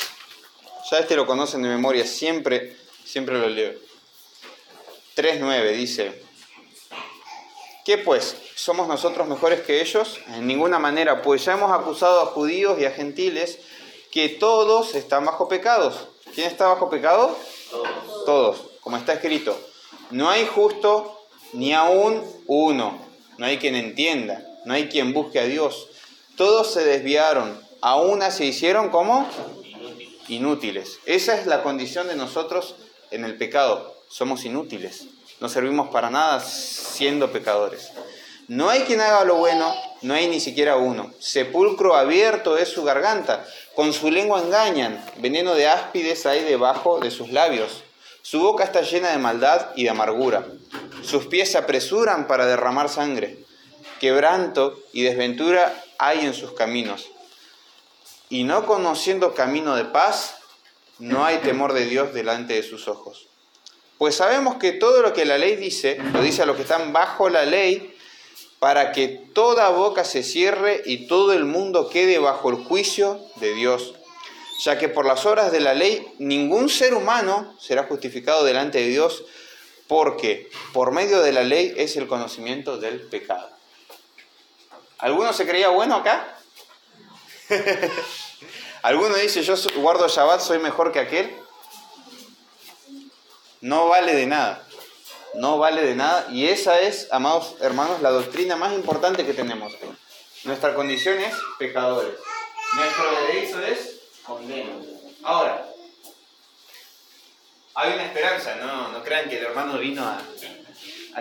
ya 0.89 0.99
este 0.99 1.17
lo 1.17 1.25
conocen 1.25 1.61
de 1.63 1.69
memoria, 1.69 2.05
siempre, 2.05 2.77
siempre 3.03 3.37
lo 3.37 3.49
leo. 3.49 3.73
3.9 5.17 5.75
dice, 5.75 6.23
¿qué 7.83 7.97
pues? 7.97 8.37
¿Somos 8.55 8.87
nosotros 8.87 9.27
mejores 9.27 9.61
que 9.61 9.81
ellos? 9.81 10.19
En 10.27 10.47
ninguna 10.47 10.79
manera, 10.79 11.21
pues 11.21 11.43
ya 11.43 11.53
hemos 11.53 11.71
acusado 11.71 12.21
a 12.21 12.27
judíos 12.27 12.79
y 12.79 12.85
a 12.85 12.91
gentiles 12.91 13.59
que 14.11 14.29
todos 14.29 14.95
están 14.95 15.25
bajo 15.25 15.49
pecados. 15.49 16.07
¿Quién 16.33 16.47
está 16.47 16.67
bajo 16.67 16.89
pecado? 16.89 17.37
Todos. 17.69 18.25
Todos, 18.25 18.61
como 18.79 18.95
está 18.95 19.13
escrito. 19.13 19.59
No 20.11 20.29
hay 20.29 20.45
justo 20.45 21.27
ni 21.51 21.73
aún 21.73 22.23
uno. 22.45 22.97
No 23.37 23.45
hay 23.45 23.57
quien 23.57 23.75
entienda. 23.75 24.41
No 24.63 24.73
hay 24.73 24.87
quien 24.87 25.13
busque 25.13 25.39
a 25.39 25.45
Dios. 25.45 25.89
Todos 26.37 26.71
se 26.71 26.85
desviaron. 26.85 27.59
A 27.81 27.97
una 27.97 28.31
se 28.31 28.45
hicieron 28.45 28.89
como 28.89 29.27
inútiles. 30.27 30.99
Esa 31.05 31.39
es 31.39 31.45
la 31.47 31.63
condición 31.63 32.07
de 32.07 32.15
nosotros 32.15 32.75
en 33.11 33.25
el 33.25 33.37
pecado. 33.37 33.95
Somos 34.09 34.45
inútiles. 34.45 35.05
No 35.39 35.49
servimos 35.49 35.89
para 35.89 36.09
nada 36.09 36.39
siendo 36.39 37.31
pecadores. 37.31 37.91
No 38.47 38.69
hay 38.69 38.81
quien 38.81 39.01
haga 39.01 39.25
lo 39.25 39.35
bueno, 39.35 39.75
no 40.01 40.13
hay 40.13 40.27
ni 40.27 40.39
siquiera 40.39 40.77
uno. 40.77 41.11
Sepulcro 41.19 41.95
abierto 41.95 42.57
es 42.57 42.69
su 42.69 42.83
garganta, 42.83 43.45
con 43.75 43.91
su 43.91 44.09
lengua 44.09 44.41
engañan, 44.41 45.03
veneno 45.17 45.53
de 45.53 45.67
áspides 45.67 46.25
hay 46.25 46.43
debajo 46.43 46.99
de 46.99 47.11
sus 47.11 47.29
labios. 47.31 47.83
Su 48.21 48.39
boca 48.39 48.63
está 48.63 48.81
llena 48.81 49.09
de 49.09 49.17
maldad 49.17 49.71
y 49.75 49.83
de 49.83 49.89
amargura. 49.89 50.45
Sus 51.03 51.27
pies 51.27 51.51
se 51.51 51.57
apresuran 51.57 52.27
para 52.27 52.45
derramar 52.45 52.89
sangre. 52.89 53.37
Quebranto 53.99 54.79
y 54.93 55.03
desventura 55.03 55.83
hay 55.97 56.21
en 56.21 56.33
sus 56.33 56.53
caminos. 56.53 57.09
Y 58.29 58.43
no 58.43 58.65
conociendo 58.65 59.33
camino 59.33 59.75
de 59.75 59.85
paz, 59.85 60.35
no 60.99 61.25
hay 61.25 61.37
temor 61.37 61.73
de 61.73 61.85
Dios 61.85 62.13
delante 62.13 62.53
de 62.53 62.63
sus 62.63 62.87
ojos. 62.87 63.27
Pues 63.97 64.15
sabemos 64.15 64.57
que 64.57 64.73
todo 64.73 65.01
lo 65.01 65.13
que 65.13 65.25
la 65.25 65.37
ley 65.37 65.55
dice, 65.55 65.97
lo 66.13 66.21
dice 66.21 66.43
a 66.43 66.45
los 66.45 66.55
que 66.55 66.61
están 66.63 66.93
bajo 66.93 67.29
la 67.29 67.45
ley, 67.45 67.95
para 68.59 68.91
que 68.91 69.07
toda 69.07 69.69
boca 69.69 70.03
se 70.03 70.23
cierre 70.23 70.81
y 70.85 71.07
todo 71.07 71.33
el 71.33 71.45
mundo 71.45 71.89
quede 71.89 72.17
bajo 72.19 72.49
el 72.49 72.55
juicio 72.55 73.19
de 73.35 73.53
Dios, 73.53 73.93
ya 74.63 74.77
que 74.77 74.89
por 74.89 75.05
las 75.05 75.25
obras 75.25 75.51
de 75.51 75.59
la 75.59 75.73
ley 75.73 76.07
ningún 76.17 76.69
ser 76.69 76.93
humano 76.93 77.55
será 77.59 77.83
justificado 77.83 78.43
delante 78.43 78.79
de 78.79 78.87
Dios, 78.87 79.25
porque 79.87 80.49
por 80.73 80.91
medio 80.91 81.21
de 81.21 81.31
la 81.31 81.43
ley 81.43 81.73
es 81.77 81.95
el 81.95 82.07
conocimiento 82.07 82.77
del 82.77 83.01
pecado. 83.01 83.49
¿Alguno 84.97 85.31
se 85.33 85.47
creía 85.47 85.69
bueno 85.69 85.95
acá? 85.95 86.36
¿Alguno 88.81 89.15
dice 89.15 89.43
yo 89.43 89.55
guardo 89.77 90.07
Shabbat, 90.07 90.41
soy 90.41 90.59
mejor 90.59 90.91
que 90.91 90.99
aquel? 90.99 91.35
No 93.61 93.87
vale 93.87 94.13
de 94.13 94.27
nada 94.27 94.67
no 95.37 95.57
vale 95.57 95.81
de 95.83 95.95
nada 95.95 96.27
y 96.31 96.47
esa 96.47 96.79
es, 96.79 97.07
amados 97.11 97.55
hermanos, 97.61 98.01
la 98.01 98.09
doctrina 98.09 98.55
más 98.55 98.73
importante 98.73 99.25
que 99.25 99.33
tenemos. 99.33 99.73
Nuestra 100.43 100.73
condición 100.73 101.19
es 101.19 101.33
pecadores. 101.59 102.13
Nuestro 102.75 103.21
derecho 103.21 103.61
es 103.61 103.99
condena. 104.23 104.71
Ahora, 105.23 105.65
hay 107.75 107.93
una 107.93 108.05
esperanza, 108.05 108.55
no, 108.55 108.89
no 108.89 109.03
crean 109.03 109.29
que 109.29 109.37
el 109.37 109.45
hermano 109.45 109.77
vino 109.77 110.03
a, 110.03 110.19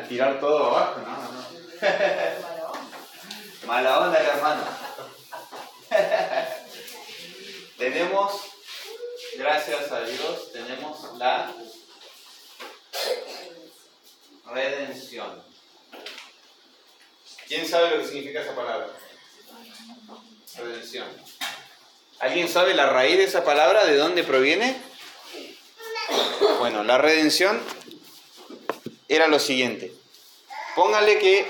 tirar 0.08 0.38
todo 0.40 0.66
abajo, 0.66 1.00
no, 1.00 1.16
no. 1.16 1.46
Mala 3.66 4.00
onda 4.00 4.18
el 4.18 4.26
hermano. 4.26 4.62
tenemos, 7.78 8.32
gracias 9.37 9.92
a 9.92 10.00
Dios, 10.02 10.52
tenemos 10.52 11.16
la 11.18 11.54
redención. 14.46 15.42
¿Quién 17.46 17.68
sabe 17.68 17.90
lo 17.90 18.02
que 18.02 18.09
significa 18.09 18.42
esa 18.42 18.54
palabra? 18.54 18.88
Redención. 20.56 21.06
¿Alguien 22.18 22.48
sabe 22.48 22.74
la 22.74 22.88
raíz 22.88 23.18
de 23.18 23.24
esa 23.24 23.44
palabra? 23.44 23.85
¿De 23.85 23.96
dónde 23.96 24.24
proviene? 24.24 24.76
Bueno, 26.59 26.82
la 26.82 26.98
redención 26.98 27.62
era 29.09 29.28
lo 29.28 29.38
siguiente. 29.38 29.92
Póngale 30.74 31.18
que 31.18 31.46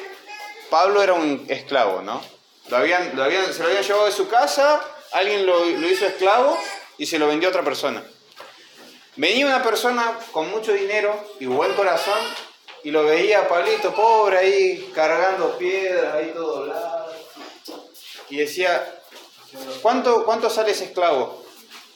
Pablo 0.70 1.02
era 1.02 1.14
un 1.14 1.46
esclavo, 1.48 2.02
¿no? 2.02 2.35
Lo 2.68 2.76
habían, 2.76 3.10
se 3.10 3.16
lo 3.16 3.22
habían 3.68 3.82
llevado 3.82 4.06
de 4.06 4.12
su 4.12 4.28
casa, 4.28 4.80
alguien 5.12 5.46
lo, 5.46 5.64
lo 5.64 5.88
hizo 5.88 6.06
esclavo 6.06 6.58
y 6.98 7.06
se 7.06 7.18
lo 7.18 7.28
vendió 7.28 7.48
a 7.48 7.50
otra 7.50 7.64
persona. 7.64 8.02
Venía 9.16 9.46
una 9.46 9.62
persona 9.62 10.18
con 10.32 10.50
mucho 10.50 10.72
dinero 10.72 11.18
y 11.40 11.46
buen 11.46 11.72
corazón 11.74 12.18
y 12.86 12.92
lo 12.92 13.02
veía 13.04 13.40
a 13.40 13.48
Pablito, 13.48 13.92
pobre 13.92 14.38
ahí, 14.38 14.92
cargando 14.94 15.58
piedras, 15.58 16.14
ahí 16.14 16.30
todo 16.34 16.60
doblado. 16.60 17.12
Y 18.30 18.36
decía, 18.36 19.00
¿cuánto, 19.82 20.24
¿cuánto 20.24 20.48
sale 20.48 20.70
ese 20.70 20.84
esclavo? 20.84 21.44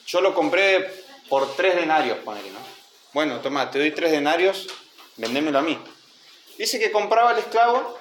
Yo 0.06 0.20
lo 0.20 0.34
compré 0.34 1.04
por 1.28 1.54
tres 1.54 1.76
denarios, 1.76 2.18
ponele, 2.24 2.50
¿no? 2.50 2.58
Bueno, 3.12 3.38
toma, 3.40 3.70
te 3.70 3.78
doy 3.78 3.92
tres 3.92 4.10
denarios, 4.10 4.66
vendémelo 5.16 5.60
a 5.60 5.62
mí. 5.62 5.78
Dice 6.58 6.80
que 6.80 6.90
compraba 6.90 7.32
el 7.32 7.38
esclavo 7.38 7.99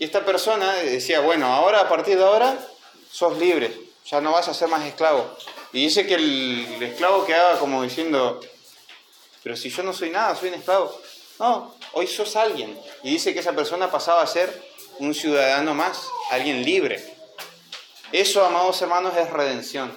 y 0.00 0.04
esta 0.04 0.24
persona 0.24 0.76
decía, 0.76 1.20
bueno, 1.20 1.52
ahora, 1.52 1.80
a 1.80 1.88
partir 1.90 2.16
de 2.16 2.24
ahora, 2.24 2.58
sos 3.12 3.36
libre, 3.36 3.70
ya 4.06 4.22
no 4.22 4.32
vas 4.32 4.48
a 4.48 4.54
ser 4.54 4.68
más 4.68 4.86
esclavo. 4.86 5.30
Y 5.74 5.84
dice 5.84 6.06
que 6.06 6.14
el, 6.14 6.82
esclavo 6.82 7.26
quedaba 7.26 7.58
como 7.58 7.82
diciendo, 7.82 8.40
pero 9.42 9.58
si 9.58 9.68
yo 9.68 9.82
no 9.82 9.92
soy 9.92 10.08
nada, 10.08 10.34
soy 10.34 10.48
un 10.48 10.54
esclavo. 10.54 10.98
No, 11.38 11.74
hoy 11.92 12.06
sos 12.06 12.34
alguien. 12.36 12.80
Y 13.02 13.10
dice 13.10 13.34
que 13.34 13.40
esa 13.40 13.52
persona 13.52 13.90
pasaba 13.90 14.22
a 14.22 14.26
ser 14.26 14.50
un 15.00 15.14
ciudadano 15.14 15.74
más, 15.74 16.08
alguien 16.30 16.64
libre. 16.64 17.04
Eso, 18.10 18.42
amados 18.42 18.80
hermanos, 18.80 19.12
es 19.18 19.28
redención. 19.28 19.94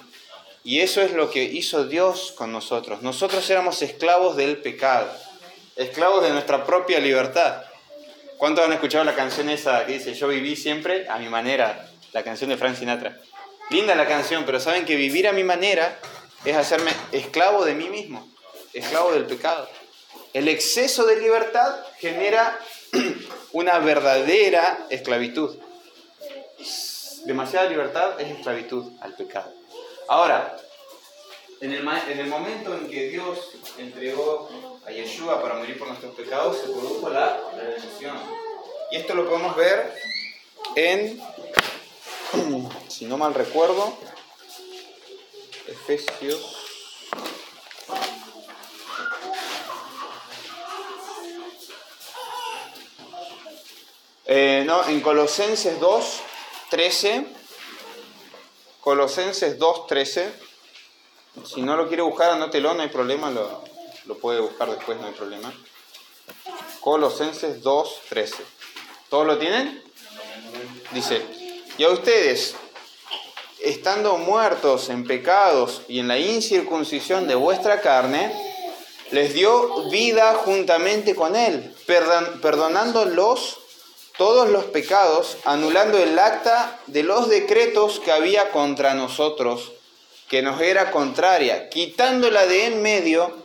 Y 0.64 0.80
eso 0.80 1.00
es 1.00 1.12
lo 1.12 1.30
que 1.30 1.44
hizo 1.44 1.86
Dios 1.86 2.34
con 2.36 2.52
nosotros. 2.52 3.00
Nosotros 3.00 3.48
éramos 3.48 3.80
esclavos 3.80 4.36
del 4.36 4.58
pecado, 4.58 5.10
esclavos 5.76 6.22
de 6.22 6.28
nuestra 6.28 6.66
propia 6.66 7.00
libertad. 7.00 7.64
¿Cuántos 8.38 8.64
han 8.64 8.72
escuchado 8.72 9.04
la 9.04 9.14
canción 9.14 9.48
esa 9.48 9.86
que 9.86 9.94
dice, 9.94 10.14
yo 10.14 10.28
viví 10.28 10.56
siempre 10.56 11.08
a 11.08 11.18
mi 11.18 11.28
manera? 11.28 11.88
La 12.12 12.22
canción 12.22 12.50
de 12.50 12.56
Frank 12.56 12.76
Sinatra. 12.76 13.18
Linda 13.70 13.94
la 13.94 14.06
canción, 14.06 14.44
pero 14.44 14.60
saben 14.60 14.84
que 14.84 14.96
vivir 14.96 15.28
a 15.28 15.32
mi 15.32 15.44
manera 15.44 15.98
es 16.44 16.56
hacerme 16.56 16.90
esclavo 17.12 17.64
de 17.64 17.74
mí 17.74 17.88
mismo, 17.88 18.28
esclavo 18.72 19.12
del 19.12 19.24
pecado. 19.24 19.68
El 20.32 20.48
exceso 20.48 21.06
de 21.06 21.20
libertad 21.20 21.76
genera 21.98 22.58
una 23.52 23.78
verdadera 23.78 24.86
esclavitud. 24.90 25.56
Demasiada 27.24 27.68
libertad 27.68 28.20
es 28.20 28.30
esclavitud 28.32 28.92
al 29.00 29.14
pecado. 29.14 29.52
Ahora, 30.08 30.56
en 31.60 31.72
el, 31.72 31.88
en 31.88 32.18
el 32.18 32.26
momento 32.26 32.74
en 32.74 32.88
que 32.88 33.08
Dios 33.08 33.52
entregó 33.78 34.48
a 34.86 34.90
Yeshua 34.90 35.40
para 35.42 35.54
morir 35.54 35.78
por 35.78 35.88
nuestros 35.88 36.14
pecados, 36.14 36.58
se 36.58 36.64
produjo 36.64 37.08
la 37.08 37.40
redención. 37.56 38.16
Y 38.90 38.96
esto 38.96 39.14
lo 39.14 39.28
podemos 39.28 39.56
ver 39.56 39.94
en, 40.76 41.20
si 42.88 43.06
no 43.06 43.16
mal 43.16 43.34
recuerdo, 43.34 43.96
Efesios 45.66 46.64
Eh, 54.26 54.64
no, 54.66 54.88
en 54.88 55.00
Colosenses 55.00 55.78
2, 55.78 56.20
13. 56.70 57.26
Colosenses 58.80 59.58
2, 59.58 59.86
13. 59.86 60.32
Si 61.42 61.62
no 61.62 61.76
lo 61.76 61.88
quiere 61.88 62.02
buscar, 62.02 62.30
anótelo, 62.30 62.74
no 62.74 62.82
hay 62.82 62.88
problema, 62.88 63.30
lo, 63.30 63.62
lo 64.06 64.18
puede 64.18 64.40
buscar 64.40 64.70
después, 64.70 65.00
no 65.00 65.06
hay 65.06 65.12
problema. 65.12 65.52
Colosenses 66.80 67.62
2, 67.62 68.00
13. 68.08 68.36
¿Todos 69.08 69.26
lo 69.26 69.38
tienen? 69.38 69.82
Dice, 70.92 71.22
y 71.76 71.84
a 71.84 71.90
ustedes, 71.90 72.54
estando 73.60 74.16
muertos 74.16 74.88
en 74.90 75.06
pecados 75.06 75.82
y 75.88 75.98
en 75.98 76.08
la 76.08 76.18
incircuncisión 76.18 77.26
de 77.26 77.34
vuestra 77.34 77.80
carne, 77.80 78.32
les 79.10 79.34
dio 79.34 79.88
vida 79.90 80.34
juntamente 80.44 81.14
con 81.14 81.36
Él, 81.36 81.74
perdonándolos 81.86 83.58
todos 84.16 84.48
los 84.48 84.64
pecados, 84.66 85.36
anulando 85.44 85.98
el 85.98 86.18
acta 86.18 86.78
de 86.86 87.02
los 87.02 87.28
decretos 87.28 88.00
que 88.00 88.12
había 88.12 88.50
contra 88.50 88.94
nosotros, 88.94 89.72
que 90.28 90.42
nos 90.42 90.60
era 90.60 90.90
contraria, 90.90 91.68
quitándola 91.68 92.46
de 92.46 92.66
en 92.66 92.82
medio 92.82 93.44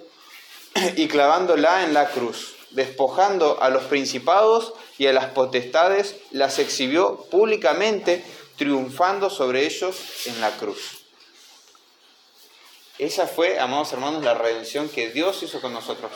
y 0.96 1.08
clavándola 1.08 1.84
en 1.84 1.94
la 1.94 2.10
cruz, 2.10 2.56
despojando 2.72 3.62
a 3.62 3.70
los 3.70 3.84
principados 3.84 4.74
y 4.98 5.08
a 5.08 5.14
las 5.14 5.26
potestades, 5.28 6.16
las 6.32 6.60
exhibió 6.60 7.26
públicamente, 7.32 8.24
triunfando 8.58 9.30
sobre 9.30 9.66
ellos 9.66 9.96
en 10.26 10.42
la 10.42 10.52
cruz. 10.52 11.00
Esa 12.98 13.28
fue, 13.28 13.60
amados 13.60 13.94
hermanos, 13.94 14.24
la 14.24 14.34
redención 14.34 14.90
que 14.90 15.10
Dios 15.10 15.42
hizo 15.42 15.62
con 15.62 15.72
nosotros. 15.74 16.12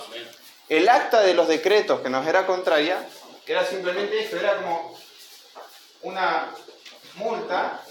El 0.67 0.89
acta 0.89 1.21
de 1.21 1.33
los 1.33 1.47
decretos 1.47 2.01
que 2.01 2.09
nos 2.09 2.27
era 2.27 2.45
contraria 2.45 3.07
era 3.45 3.65
simplemente 3.65 4.19
esto, 4.19 4.37
era 4.37 4.57
como 4.57 4.97
una 6.01 6.53
multa, 7.15 7.83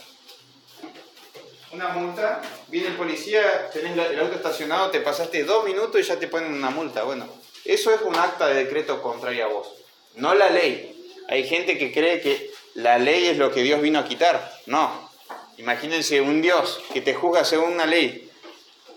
una 1.72 1.88
multa, 1.88 2.42
viene 2.68 2.88
el 2.88 2.96
policía, 2.96 3.70
tenés 3.72 3.92
el 3.92 4.20
auto 4.20 4.34
estacionado, 4.34 4.90
te 4.90 5.00
pasaste 5.00 5.44
dos 5.44 5.64
minutos 5.64 6.00
y 6.00 6.04
ya 6.04 6.18
te 6.18 6.28
ponen 6.28 6.52
una 6.52 6.70
multa. 6.70 7.02
Bueno, 7.02 7.26
eso 7.64 7.92
es 7.92 8.02
un 8.02 8.14
acta 8.16 8.46
de 8.48 8.64
decreto 8.64 9.00
contrario 9.02 9.46
a 9.46 9.48
vos, 9.48 9.68
no 10.16 10.34
la 10.34 10.50
ley. 10.50 10.88
Hay 11.28 11.46
gente 11.46 11.78
que 11.78 11.92
cree 11.92 12.20
que 12.20 12.50
la 12.74 12.98
ley 12.98 13.26
es 13.26 13.38
lo 13.38 13.50
que 13.50 13.62
Dios 13.62 13.80
vino 13.80 13.98
a 13.98 14.04
quitar. 14.04 14.52
No. 14.66 15.10
Imagínense 15.56 16.20
un 16.20 16.42
Dios 16.42 16.80
que 16.92 17.00
te 17.00 17.14
juzga 17.14 17.44
según 17.44 17.72
una 17.72 17.86
ley 17.86 18.30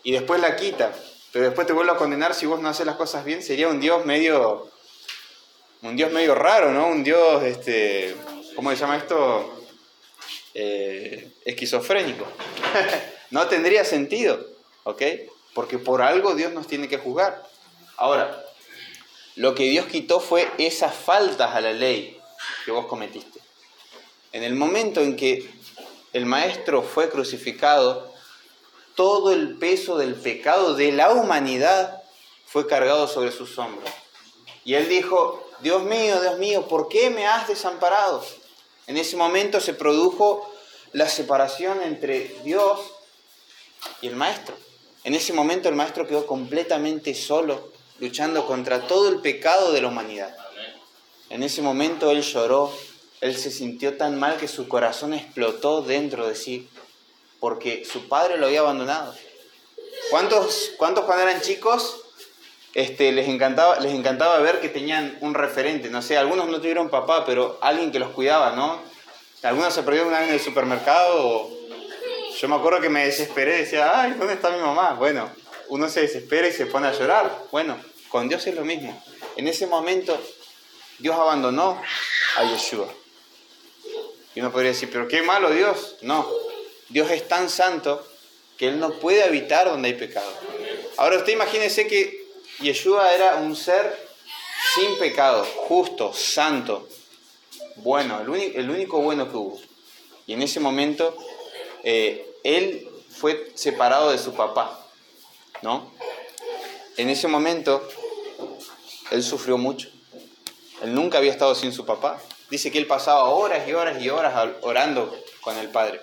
y 0.04 0.12
después 0.12 0.42
la 0.42 0.56
quita, 0.56 0.94
pero 1.32 1.46
después 1.46 1.68
te 1.68 1.74
vuelve 1.74 1.92
a 1.92 1.98
condenar 1.98 2.34
si 2.34 2.46
vos 2.46 2.60
no 2.60 2.70
haces 2.70 2.86
las 2.86 2.96
cosas 2.96 3.24
bien, 3.24 3.42
sería 3.42 3.68
un 3.68 3.80
Dios 3.80 4.06
medio 4.06 4.70
un 5.82 5.96
Dios 5.96 6.12
medio 6.12 6.34
raro, 6.34 6.72
¿no? 6.72 6.88
Un 6.88 7.04
Dios, 7.04 7.44
este, 7.44 8.16
¿cómo 8.56 8.72
se 8.72 8.78
llama 8.78 8.98
esto? 8.98 9.55
Eh, 10.58 11.34
esquizofrénico. 11.44 12.26
no 13.30 13.48
tendría 13.48 13.84
sentido, 13.84 14.40
¿ok? 14.86 15.02
Porque 15.54 15.78
por 15.78 16.02
algo 16.02 16.34
Dios 16.34 16.54
nos 16.54 16.66
tiene 16.66 16.88
que 16.88 16.98
juzgar. 16.98 17.44
Ahora, 17.98 18.42
lo 19.36 19.54
que 19.54 19.66
Dios 19.66 19.88
quitó 19.88 20.22
fue 20.22 20.50
esas 20.58 20.96
faltas 20.96 21.54
a 21.54 21.60
la 21.60 21.74
ley 21.74 22.18
que 22.64 22.72
vos 22.72 22.86
cometiste. 22.86 23.42
En 24.32 24.44
el 24.44 24.56
momento 24.56 25.02
en 25.02 25.18
que 25.18 25.50
el 26.14 26.26
Maestro 26.26 26.84
fue 26.84 27.10
crucificado, 27.10 28.14
todo 28.96 29.34
el 29.34 29.58
peso 29.58 29.98
del 29.98 30.16
pecado 30.16 30.74
de 30.74 30.94
la 30.94 31.12
humanidad 31.12 32.02
fue 32.46 32.66
cargado 32.66 33.10
sobre 33.10 33.34
sus 33.34 33.58
hombros. 33.60 33.90
Y 34.64 34.76
él 34.76 34.88
dijo, 34.88 35.46
Dios 35.60 35.84
mío, 35.84 36.22
Dios 36.22 36.38
mío, 36.38 36.68
¿por 36.70 36.88
qué 36.88 37.10
me 37.10 37.28
has 37.28 37.50
desamparado? 37.50 38.24
En 38.88 38.98
ese 38.98 39.18
momento 39.18 39.60
se 39.60 39.74
produjo 39.74 40.52
la 40.92 41.10
separación 41.10 41.82
entre 41.82 42.36
Dios 42.44 42.80
y 44.02 44.08
el 44.08 44.16
maestro. 44.16 44.56
En 45.04 45.14
ese 45.14 45.34
momento 45.34 45.70
el 45.70 45.76
maestro 45.76 46.08
quedó 46.08 46.26
completamente 46.26 47.14
solo, 47.14 47.72
luchando 48.00 48.46
contra 48.46 48.88
todo 48.88 49.10
el 49.10 49.22
pecado 49.22 49.72
de 49.72 49.82
la 49.82 49.88
humanidad. 49.88 50.36
En 51.30 51.44
ese 51.44 51.62
momento 51.62 52.12
él 52.12 52.22
lloró, 52.22 52.72
él 53.22 53.36
se 53.36 53.52
sintió 53.52 53.98
tan 53.98 54.20
mal 54.20 54.38
que 54.38 54.48
su 54.48 54.68
corazón 54.68 55.14
explotó 55.14 55.82
dentro 55.82 56.28
de 56.28 56.36
sí, 56.36 56.70
porque 57.40 57.86
su 57.86 58.08
padre 58.08 58.38
lo 58.38 58.46
había 58.46 58.62
abandonado. 58.62 59.16
¿Cuántos, 60.12 60.72
cuántos 60.78 61.06
cuando 61.06 61.28
eran 61.28 61.42
chicos 61.42 62.05
este, 62.76 63.14
les, 63.14 63.30
encantaba, 63.30 63.80
les 63.80 63.94
encantaba 63.94 64.38
ver 64.40 64.60
que 64.60 64.68
tenían 64.68 65.18
un 65.22 65.34
referente. 65.34 65.90
No 65.90 66.02
sé, 66.02 66.18
algunos 66.18 66.50
no 66.50 66.58
tuvieron 66.60 66.90
papá, 66.90 67.26
pero 67.26 67.58
alguien 67.62 67.90
que 67.90 68.00
los 68.00 68.10
cuidaba, 68.10 68.52
¿no? 68.52 68.82
Algunos 69.44 69.74
se 69.74 69.82
perdieron 69.84 70.10
una 70.10 70.20
vez 70.20 70.28
en 70.28 70.34
el 70.36 70.42
supermercado. 70.42 71.50
Yo 72.38 72.50
me 72.50 72.56
acuerdo 72.56 72.82
que 72.82 72.90
me 72.90 73.06
desesperé, 73.06 73.60
decía, 73.60 74.02
ay, 74.02 74.16
¿dónde 74.20 74.34
está 74.34 74.50
mi 74.50 74.60
mamá? 74.60 74.94
Bueno, 74.96 75.30
uno 75.70 75.88
se 75.88 76.02
desespera 76.02 76.50
y 76.50 76.52
se 76.52 76.66
pone 76.66 76.88
a 76.88 76.92
llorar. 76.92 77.46
Bueno, 77.50 77.78
con 78.10 78.28
Dios 78.28 78.46
es 78.46 78.54
lo 78.54 78.66
mismo. 78.66 79.02
En 79.38 79.48
ese 79.48 79.68
momento, 79.68 80.22
Dios 81.00 81.16
abandonó 81.16 81.82
a 82.36 82.44
Yeshua. 82.44 82.90
Y 84.34 84.42
uno 84.42 84.52
podría 84.52 84.72
decir, 84.72 84.90
pero 84.92 85.08
qué 85.08 85.22
malo 85.22 85.50
Dios. 85.52 85.96
No, 86.02 86.30
Dios 86.90 87.10
es 87.10 87.26
tan 87.26 87.50
santo 87.50 88.06
que 88.58 88.68
Él 88.68 88.82
no 88.82 89.00
puede 89.00 89.24
habitar 89.24 89.70
donde 89.70 89.88
hay 89.88 89.94
pecado. 89.94 90.30
Ahora 90.98 91.18
usted 91.18 91.32
imagínese 91.32 91.88
que 91.88 92.25
Yeshua 92.60 93.14
era 93.14 93.36
un 93.38 93.56
ser 93.56 94.08
sin 94.76 94.98
pecado, 94.98 95.46
justo, 95.68 96.14
santo, 96.14 96.88
bueno, 97.78 98.22
el, 98.22 98.70
único, 98.70 99.02
bueno 99.02 99.30
que 99.30 99.38
hubo. 99.38 99.60
Y 100.28 100.34
en 100.34 100.42
ese 100.42 100.60
momento 100.60 101.16
eh, 101.84 102.26
él 102.44 102.90
fue 103.10 103.52
separado 103.56 104.12
de 104.12 104.18
su 104.18 104.34
papá, 104.34 104.88
¿no? 105.62 105.92
En 106.98 107.10
ese 107.10 107.28
momento 107.28 107.88
él 109.12 109.24
sufrió 109.24 109.58
mucho. 109.58 109.90
Él 110.82 110.94
nunca 110.94 111.18
había 111.18 111.32
estado 111.32 111.56
sin 111.56 111.74
su 111.74 111.86
papá. 111.86 112.22
Dice 112.50 112.72
que 112.72 112.78
él 112.78 112.88
pasaba 112.88 113.26
horas 113.26 113.68
y 113.68 113.74
horas 113.74 114.02
y 114.02 114.10
horas 114.10 114.50
orando 114.62 115.14
con 115.42 115.58
el 115.58 115.70
Padre. 115.70 116.02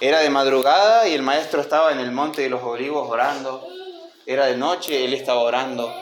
Era 0.00 0.20
de 0.20 0.28
madrugada 0.28 1.08
y 1.08 1.14
el 1.14 1.22
maestro 1.22 1.62
estaba 1.62 1.92
en 1.92 2.00
el 2.00 2.12
monte 2.12 2.42
de 2.42 2.50
los 2.50 2.62
olivos 2.62 3.08
orando 3.08 3.66
era 4.26 4.46
de 4.46 4.56
noche, 4.56 5.04
él 5.04 5.14
estaba 5.14 5.40
orando, 5.40 5.94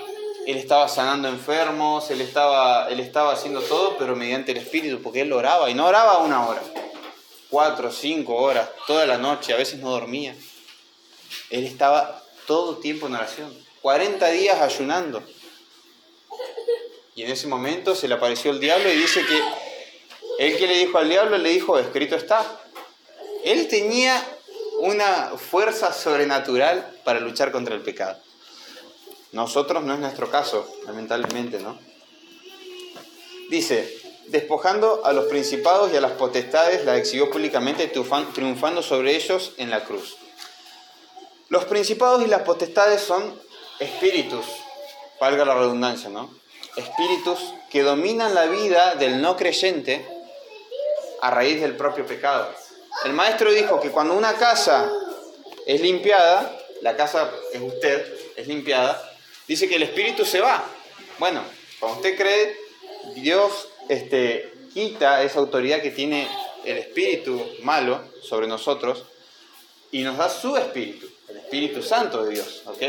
él 0.47 0.57
estaba 0.57 0.89
sanando 0.89 1.29
enfermos, 1.29 2.11
él 2.11 2.23
estaba, 2.23 2.89
él 2.89 2.99
estaba 3.01 3.33
haciendo 3.33 3.61
todo, 3.61 3.97
pero 3.99 4.17
mediante 4.17 4.53
el 4.53 4.59
Espíritu, 4.59 5.03
porque 5.03 5.21
él 5.21 5.33
oraba, 5.33 5.69
y 5.71 5.75
no 5.75 5.87
oraba 5.87 6.19
una 6.19 6.47
hora, 6.47 6.63
cuatro, 7.51 7.93
cinco 7.93 8.35
horas, 8.37 8.69
toda 8.87 9.05
la 9.05 9.19
noche, 9.19 9.53
a 9.53 9.57
veces 9.57 9.79
no 9.79 9.91
dormía. 9.91 10.35
Él 11.51 11.65
estaba 11.65 12.23
todo 12.47 12.79
tiempo 12.79 13.07
en 13.07 13.15
oración, 13.15 13.55
40 13.83 14.27
días 14.31 14.61
ayunando. 14.61 15.23
Y 17.15 17.23
en 17.23 17.31
ese 17.31 17.47
momento 17.47 17.95
se 17.95 18.09
le 18.09 18.15
apareció 18.15 18.51
el 18.51 18.59
diablo 18.59 18.91
y 18.91 18.97
dice 18.97 19.25
que 19.25 19.41
él 20.39 20.57
que 20.57 20.67
le 20.67 20.79
dijo 20.79 20.99
al 20.99 21.09
diablo, 21.09 21.39
le 21.39 21.51
dijo, 21.51 21.79
escrito 21.79 22.17
está. 22.17 22.61
Él 23.45 23.69
tenía 23.69 24.21
una 24.81 25.33
fuerza 25.37 25.93
sobrenatural 25.93 27.01
para 27.05 27.21
luchar 27.21 27.53
contra 27.53 27.75
el 27.75 27.83
pecado. 27.83 28.19
Nosotros 29.33 29.83
no 29.83 29.95
es 29.95 30.01
nuestro 30.01 30.31
caso, 30.31 30.67
lamentablemente, 30.87 31.59
¿no? 31.59 31.79
Dice, 33.51 34.01
despojando 34.29 35.05
a 35.05 35.13
los 35.13 35.27
principados 35.27 35.93
y 35.93 35.97
a 35.97 36.01
las 36.01 36.13
potestades, 36.13 36.85
la 36.85 36.97
exhibió 36.97 37.31
públicamente, 37.31 37.93
triunfando 38.33 38.83
sobre 38.83 39.17
ellos 39.17 39.53
en 39.59 39.71
la 39.71 39.85
cruz. 39.85 40.17
Los 41.49 41.65
principados 41.65 42.23
y 42.23 42.27
las 42.27 42.43
potestades 42.43 43.01
son 43.01 43.39
espíritus, 43.79 44.47
valga 45.21 45.45
la 45.45 45.55
redundancia, 45.55 46.09
¿no? 46.09 46.31
Espíritus 46.77 47.39
que 47.71 47.83
dominan 47.83 48.35
la 48.35 48.47
vida 48.47 48.95
del 48.95 49.21
no 49.21 49.37
creyente 49.37 50.07
a 51.21 51.31
raíz 51.31 51.61
del 51.61 51.77
propio 51.77 52.07
pecado. 52.07 52.49
El 53.05 53.13
maestro 53.13 53.53
dijo 53.53 53.81
que 53.81 53.91
cuando 53.91 54.15
una 54.15 54.35
casa 54.35 54.91
es 55.67 55.81
limpiada, 55.81 56.59
la 56.81 56.97
casa 56.97 57.31
es 57.53 57.61
usted, 57.61 58.15
es 58.37 58.47
limpiada, 58.47 59.13
dice 59.47 59.69
que 59.69 59.77
el 59.77 59.83
espíritu 59.83 60.25
se 60.25 60.41
va. 60.41 60.65
Bueno, 61.19 61.43
cuando 61.81 61.99
usted 61.99 62.17
cree, 62.17 62.57
Dios 63.15 63.69
este, 63.89 64.53
quita 64.73 65.23
esa 65.23 65.39
autoridad 65.39 65.83
que 65.83 65.91
tiene 65.91 66.29
el 66.65 66.79
espíritu 66.79 67.41
malo 67.63 68.01
sobre 68.23 68.47
nosotros 68.47 69.05
y 69.91 70.03
nos 70.03 70.17
da 70.17 70.29
su 70.29 70.57
espíritu, 70.57 71.07
el 71.29 71.37
Espíritu 71.37 71.83
Santo 71.83 72.25
de 72.25 72.35
Dios. 72.35 72.63
¿ok? 72.67 72.83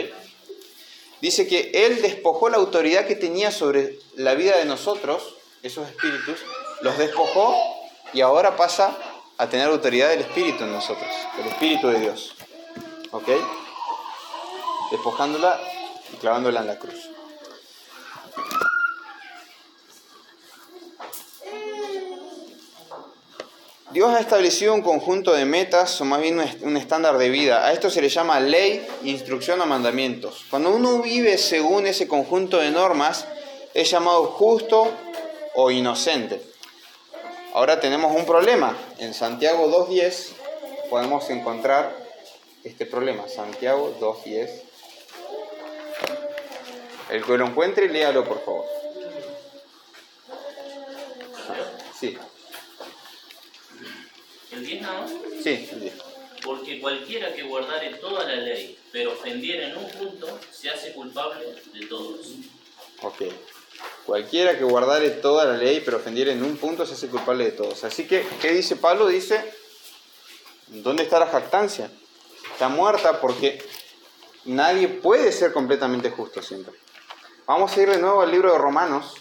Dice 1.22 1.48
que 1.48 1.72
Él 1.74 2.02
despojó 2.02 2.50
la 2.50 2.58
autoridad 2.58 3.06
que 3.06 3.16
tenía 3.16 3.52
sobre 3.52 4.00
la 4.16 4.34
vida 4.36 4.58
de 4.58 4.66
nosotros, 4.66 5.36
esos 5.64 5.88
espíritus, 5.88 6.40
los 6.82 6.98
despojó 6.98 7.56
y 8.14 8.22
ahora 8.22 8.56
pasa 8.56 8.98
a 9.38 9.50
tener 9.50 9.68
autoridad 9.68 10.10
del 10.10 10.22
Espíritu 10.22 10.64
en 10.64 10.72
nosotros, 10.72 11.10
el 11.40 11.48
Espíritu 11.48 11.90
de 11.90 12.00
Dios. 12.00 12.36
¿Ok? 13.12 13.30
Despojándola 14.92 15.60
y 16.14 16.18
clavándola 16.18 16.62
en 16.62 16.68
la 16.68 16.80
cruz. 16.80 17.10
Dios 23.92 24.14
ha 24.14 24.20
establecido 24.20 24.74
un 24.74 24.82
conjunto 24.82 25.32
de 25.32 25.46
metas, 25.46 26.02
o 26.02 26.06
más 26.06 26.20
bien 26.20 26.38
un 26.64 26.76
estándar 26.76 27.18
de 27.18 27.30
vida. 27.30 27.66
A 27.66 27.72
esto 27.72 27.90
se 27.90 28.02
le 28.02 28.10
llama 28.10 28.42
ley, 28.42 28.86
instrucción 29.06 29.62
o 29.62 29.66
mandamientos. 29.66 30.44
Cuando 30.50 30.72
uno 30.72 31.02
vive 31.02 31.38
según 31.38 31.88
ese 31.88 32.06
conjunto 32.06 32.58
de 32.58 32.72
normas, 32.72 33.26
es 33.74 33.90
llamado 33.90 34.26
justo 34.26 34.92
o 35.54 35.72
inocente. 35.72 36.42
Ahora 37.56 37.80
tenemos 37.80 38.14
un 38.14 38.26
problema. 38.26 38.78
En 38.98 39.14
Santiago 39.14 39.70
2.10 39.88 40.34
podemos 40.90 41.30
encontrar 41.30 41.96
este 42.66 42.86
problema. 42.86 43.30
Santiago 43.30 43.96
2.10. 43.98 44.62
El 47.12 47.24
que 47.24 47.38
lo 47.38 47.48
encuentre, 47.48 47.88
léalo 47.88 48.26
por 48.26 48.44
favor. 48.44 48.66
Sí. 51.98 52.18
¿El 54.52 54.66
10 54.66 54.82
nada 54.82 55.02
más? 55.04 55.12
Sí, 55.42 55.70
el 55.72 55.80
10. 55.80 55.94
Porque 56.44 56.82
cualquiera 56.82 57.34
que 57.34 57.44
guardare 57.44 57.94
toda 57.96 58.26
la 58.26 58.36
ley, 58.36 58.78
pero 58.92 59.14
ofendiera 59.14 59.70
en 59.70 59.78
un 59.78 59.90
punto, 59.92 60.40
se 60.52 60.70
hace 60.70 60.92
culpable 60.92 61.46
de 61.74 61.86
todos. 61.86 62.20
Ok. 63.02 63.22
Cualquiera 64.06 64.58
que 64.58 64.64
guardare 64.64 65.10
toda 65.10 65.46
la 65.46 65.58
ley, 65.58 65.82
pero 65.84 65.98
ofendiere 65.98 66.32
en 66.32 66.44
un 66.44 66.58
punto, 66.58 66.86
se 66.86 66.94
hace 66.94 67.08
culpable 67.08 67.46
de 67.46 67.52
todos. 67.52 67.84
Así 67.84 68.08
que, 68.08 68.26
¿qué 68.42 68.52
dice 68.52 68.76
Pablo? 68.76 69.08
Dice, 69.08 69.44
¿dónde 70.68 71.04
está 71.04 71.20
la 71.20 71.28
jactancia? 71.28 71.92
Está 72.52 72.70
muerta 72.70 73.20
porque 73.20 73.64
nadie 74.46 74.88
puede 74.88 75.32
ser 75.32 75.54
completamente 75.54 76.12
justo 76.12 76.42
siempre. 76.42 76.74
Vamos 77.48 77.76
a 77.76 77.82
ir 77.82 77.90
de 77.90 77.98
nuevo 77.98 78.22
al 78.22 78.32
libro 78.32 78.52
de 78.52 78.58
Romanos. 78.58 79.16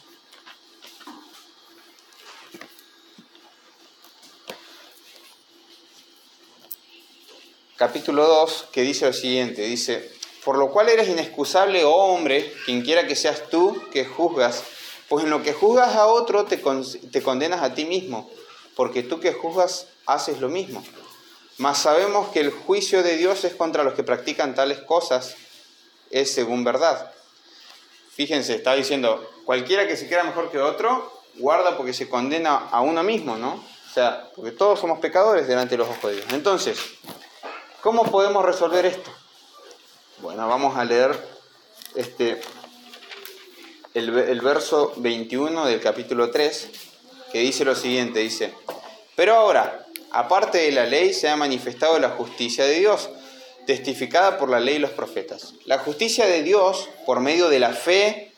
Capítulo 7.76 8.26
2, 8.26 8.68
que 8.70 8.82
dice 8.82 9.06
lo 9.06 9.12
siguiente, 9.12 9.62
dice, 9.62 10.13
por 10.44 10.58
lo 10.58 10.70
cual 10.70 10.88
eres 10.88 11.08
inexcusable, 11.08 11.84
oh 11.84 11.92
hombre, 12.14 12.52
quien 12.66 12.82
quiera 12.82 13.06
que 13.06 13.16
seas 13.16 13.48
tú 13.50 13.80
que 13.92 14.04
juzgas, 14.04 14.62
pues 15.08 15.24
en 15.24 15.30
lo 15.30 15.42
que 15.42 15.52
juzgas 15.52 15.94
a 15.96 16.06
otro 16.06 16.44
te, 16.44 16.60
con- 16.60 16.84
te 17.10 17.22
condenas 17.22 17.62
a 17.62 17.74
ti 17.74 17.84
mismo, 17.84 18.30
porque 18.76 19.02
tú 19.02 19.20
que 19.20 19.32
juzgas 19.32 19.86
haces 20.06 20.40
lo 20.40 20.48
mismo. 20.48 20.84
Mas 21.58 21.78
sabemos 21.78 22.28
que 22.28 22.40
el 22.40 22.50
juicio 22.50 23.02
de 23.02 23.16
Dios 23.16 23.44
es 23.44 23.54
contra 23.54 23.84
los 23.84 23.94
que 23.94 24.02
practican 24.02 24.54
tales 24.54 24.80
cosas, 24.80 25.36
es 26.10 26.32
según 26.32 26.64
verdad. 26.64 27.12
Fíjense, 28.14 28.54
está 28.54 28.74
diciendo, 28.74 29.28
cualquiera 29.44 29.86
que 29.86 29.96
se 29.96 30.06
quiera 30.08 30.24
mejor 30.24 30.50
que 30.50 30.58
otro, 30.58 31.12
guarda 31.36 31.76
porque 31.76 31.92
se 31.92 32.08
condena 32.08 32.68
a 32.70 32.80
uno 32.80 33.02
mismo, 33.02 33.36
¿no? 33.36 33.54
O 33.54 33.94
sea, 33.94 34.30
porque 34.34 34.50
todos 34.52 34.80
somos 34.80 34.98
pecadores 34.98 35.46
delante 35.46 35.74
de 35.74 35.78
los 35.78 35.88
ojos 35.88 36.10
de 36.10 36.16
Dios. 36.16 36.26
Entonces, 36.32 36.78
¿cómo 37.80 38.04
podemos 38.10 38.44
resolver 38.44 38.84
esto? 38.86 39.10
Bueno, 40.24 40.48
vamos 40.48 40.78
a 40.78 40.86
leer 40.86 41.14
este, 41.94 42.40
el, 43.92 44.18
el 44.18 44.40
verso 44.40 44.94
21 44.96 45.66
del 45.66 45.82
capítulo 45.82 46.30
3, 46.30 46.70
que 47.30 47.40
dice 47.40 47.66
lo 47.66 47.74
siguiente, 47.74 48.20
dice, 48.20 48.54
pero 49.16 49.34
ahora, 49.34 49.84
aparte 50.12 50.56
de 50.56 50.72
la 50.72 50.86
ley, 50.86 51.12
se 51.12 51.28
ha 51.28 51.36
manifestado 51.36 51.98
la 51.98 52.08
justicia 52.08 52.64
de 52.64 52.78
Dios, 52.78 53.10
testificada 53.66 54.38
por 54.38 54.48
la 54.48 54.60
ley 54.60 54.76
y 54.76 54.78
los 54.78 54.92
profetas. 54.92 55.52
La 55.66 55.78
justicia 55.78 56.24
de 56.24 56.42
Dios 56.42 56.88
por 57.04 57.20
medio 57.20 57.50
de 57.50 57.58
la 57.58 57.74
fe 57.74 58.32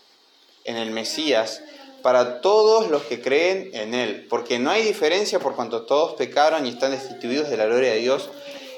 en 0.65 0.79
el 0.79 0.91
Mesías 0.91 1.63
para 2.03 2.41
todos 2.41 2.91
los 2.91 3.03
que 3.05 3.23
creen 3.23 3.71
en 3.75 3.95
Él, 3.95 4.27
porque 4.29 4.59
no 4.59 4.73
hay 4.73 4.83
diferencia 4.83 5.39
por 5.39 5.55
cuanto 5.55 5.87
todos 5.87 6.15
pecaron 6.15 6.67
y 6.67 6.71
están 6.71 6.91
destituidos 6.91 7.49
de 7.49 7.57
la 7.57 7.67
gloria 7.67 7.93
de 7.93 8.01
Dios 8.01 8.29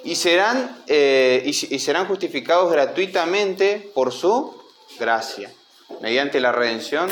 y 0.05 0.15
serán, 0.17 0.83
eh, 0.87 1.43
y, 1.45 1.53
serán 1.53 2.07
justificados 2.07 2.71
gratuitamente 2.71 3.91
por 3.95 4.13
su 4.13 4.57
gracia, 4.99 5.53
mediante 6.01 6.41
la 6.41 6.53
redención 6.53 7.11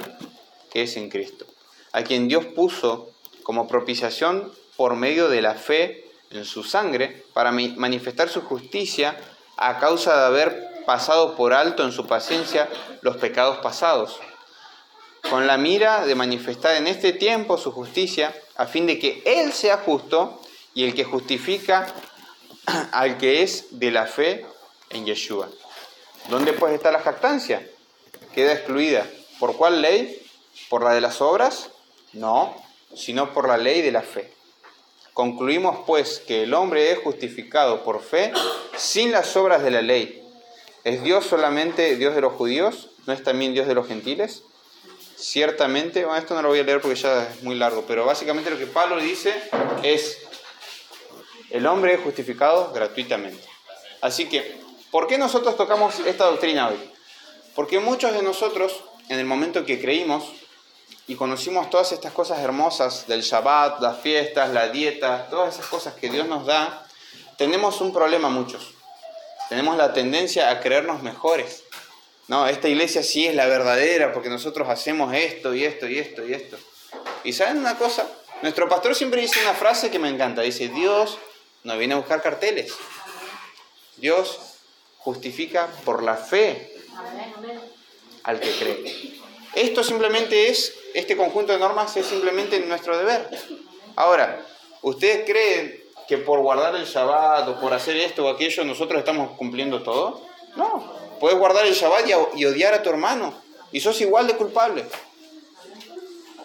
que 0.70 0.82
es 0.82 0.96
en 0.96 1.08
Cristo, 1.08 1.46
a 1.92 2.02
quien 2.02 2.28
Dios 2.28 2.46
puso 2.46 3.10
como 3.42 3.68
propiciación 3.68 4.52
por 4.76 4.94
medio 4.96 5.28
de 5.28 5.42
la 5.42 5.54
fe 5.54 6.04
en 6.30 6.44
su 6.44 6.64
sangre 6.64 7.24
para 7.32 7.52
manifestar 7.52 8.28
su 8.28 8.42
justicia 8.42 9.16
a 9.56 9.78
causa 9.78 10.18
de 10.18 10.26
haber 10.26 10.84
pasado 10.84 11.34
por 11.34 11.52
alto 11.54 11.84
en 11.84 11.92
su 11.92 12.06
paciencia 12.06 12.68
los 13.02 13.16
pecados 13.16 13.58
pasados, 13.58 14.20
con 15.28 15.46
la 15.46 15.56
mira 15.56 16.06
de 16.06 16.14
manifestar 16.14 16.76
en 16.76 16.86
este 16.86 17.12
tiempo 17.12 17.58
su 17.58 17.72
justicia, 17.72 18.34
a 18.56 18.66
fin 18.66 18.86
de 18.86 18.98
que 18.98 19.22
Él 19.24 19.52
sea 19.52 19.78
justo 19.78 20.40
y 20.74 20.84
el 20.84 20.94
que 20.94 21.04
justifica 21.04 21.86
al 22.92 23.18
que 23.18 23.42
es 23.42 23.78
de 23.78 23.90
la 23.90 24.06
fe 24.06 24.44
en 24.90 25.06
Yeshua. 25.06 25.48
¿Dónde 26.28 26.52
pues 26.52 26.74
está 26.74 26.90
la 26.90 27.00
jactancia? 27.00 27.66
Queda 28.34 28.52
excluida. 28.52 29.06
¿Por 29.38 29.56
cuál 29.56 29.82
ley? 29.82 30.22
¿Por 30.68 30.82
la 30.82 30.92
de 30.92 31.00
las 31.00 31.20
obras? 31.20 31.70
No, 32.12 32.56
sino 32.94 33.32
por 33.32 33.48
la 33.48 33.56
ley 33.56 33.82
de 33.82 33.92
la 33.92 34.02
fe. 34.02 34.32
Concluimos 35.12 35.78
pues 35.86 36.18
que 36.26 36.42
el 36.42 36.52
hombre 36.52 36.92
es 36.92 36.98
justificado 36.98 37.84
por 37.84 38.02
fe 38.02 38.32
sin 38.76 39.12
las 39.12 39.36
obras 39.36 39.62
de 39.62 39.70
la 39.70 39.82
ley. 39.82 40.22
¿Es 40.84 41.02
Dios 41.02 41.24
solamente 41.26 41.96
Dios 41.96 42.14
de 42.14 42.20
los 42.20 42.34
judíos? 42.34 42.90
¿No 43.06 43.12
es 43.12 43.22
también 43.22 43.54
Dios 43.54 43.66
de 43.66 43.74
los 43.74 43.86
gentiles? 43.86 44.42
Ciertamente, 45.16 46.04
bueno, 46.04 46.18
esto 46.18 46.34
no 46.34 46.42
lo 46.42 46.48
voy 46.48 46.58
a 46.58 46.64
leer 46.64 46.80
porque 46.80 46.96
ya 46.96 47.28
es 47.28 47.42
muy 47.42 47.54
largo, 47.54 47.84
pero 47.88 48.04
básicamente 48.04 48.50
lo 48.50 48.58
que 48.58 48.66
Pablo 48.66 48.98
dice 48.98 49.32
es, 49.82 50.18
el 51.50 51.66
hombre 51.66 51.94
es 51.94 52.00
justificado 52.00 52.72
gratuitamente. 52.72 53.42
Así 54.00 54.28
que, 54.28 54.60
¿por 54.90 55.06
qué 55.06 55.18
nosotros 55.18 55.56
tocamos 55.56 56.00
esta 56.00 56.26
doctrina 56.26 56.68
hoy? 56.68 56.76
Porque 57.54 57.80
muchos 57.80 58.12
de 58.12 58.22
nosotros, 58.22 58.82
en 59.08 59.18
el 59.18 59.24
momento 59.24 59.64
que 59.64 59.80
creímos 59.80 60.24
y 61.06 61.14
conocimos 61.14 61.70
todas 61.70 61.92
estas 61.92 62.12
cosas 62.12 62.40
hermosas 62.40 63.06
del 63.06 63.22
Shabbat, 63.22 63.80
las 63.80 64.00
fiestas, 64.00 64.50
la 64.50 64.68
dieta, 64.68 65.28
todas 65.30 65.54
esas 65.54 65.66
cosas 65.66 65.94
que 65.94 66.10
Dios 66.10 66.26
nos 66.26 66.46
da, 66.46 66.86
tenemos 67.38 67.80
un 67.80 67.92
problema 67.92 68.28
muchos. 68.28 68.72
Tenemos 69.48 69.76
la 69.76 69.92
tendencia 69.92 70.50
a 70.50 70.60
creernos 70.60 71.02
mejores. 71.02 71.62
No, 72.28 72.48
esta 72.48 72.68
iglesia 72.68 73.04
sí 73.04 73.26
es 73.26 73.34
la 73.34 73.46
verdadera 73.46 74.12
porque 74.12 74.28
nosotros 74.28 74.68
hacemos 74.68 75.14
esto 75.14 75.54
y 75.54 75.64
esto 75.64 75.86
y 75.86 75.98
esto 75.98 76.26
y 76.26 76.34
esto. 76.34 76.56
Y 77.22 77.32
saben 77.32 77.58
una 77.58 77.78
cosa, 77.78 78.06
nuestro 78.42 78.68
pastor 78.68 78.94
siempre 78.94 79.20
dice 79.20 79.40
una 79.40 79.54
frase 79.54 79.90
que 79.90 80.00
me 80.00 80.08
encanta. 80.08 80.42
Dice, 80.42 80.68
Dios 80.68 81.18
no 81.66 81.76
viene 81.76 81.94
a 81.94 81.96
buscar 81.96 82.22
carteles. 82.22 82.72
Dios 83.96 84.38
justifica 84.98 85.68
por 85.84 86.04
la 86.04 86.16
fe 86.16 86.72
al 88.22 88.38
que 88.38 88.52
cree. 88.52 89.20
Esto 89.52 89.82
simplemente 89.82 90.48
es, 90.48 90.72
este 90.94 91.16
conjunto 91.16 91.52
de 91.52 91.58
normas 91.58 91.96
es 91.96 92.06
simplemente 92.06 92.60
nuestro 92.60 92.96
deber. 92.96 93.28
Ahora, 93.96 94.46
¿ustedes 94.82 95.28
creen 95.28 95.82
que 96.06 96.18
por 96.18 96.40
guardar 96.40 96.76
el 96.76 96.84
Shabbat 96.84 97.48
o 97.48 97.60
por 97.60 97.74
hacer 97.74 97.96
esto 97.96 98.26
o 98.26 98.28
aquello 98.28 98.64
nosotros 98.64 99.00
estamos 99.00 99.36
cumpliendo 99.36 99.82
todo? 99.82 100.24
No. 100.54 100.94
Puedes 101.18 101.36
guardar 101.36 101.66
el 101.66 101.74
Shabbat 101.74 102.08
y, 102.36 102.44
odiar 102.44 102.74
a 102.74 102.82
tu 102.82 102.90
hermano 102.90 103.34
y 103.72 103.80
sos 103.80 104.00
igual 104.00 104.28
de 104.28 104.36
culpable. 104.36 104.84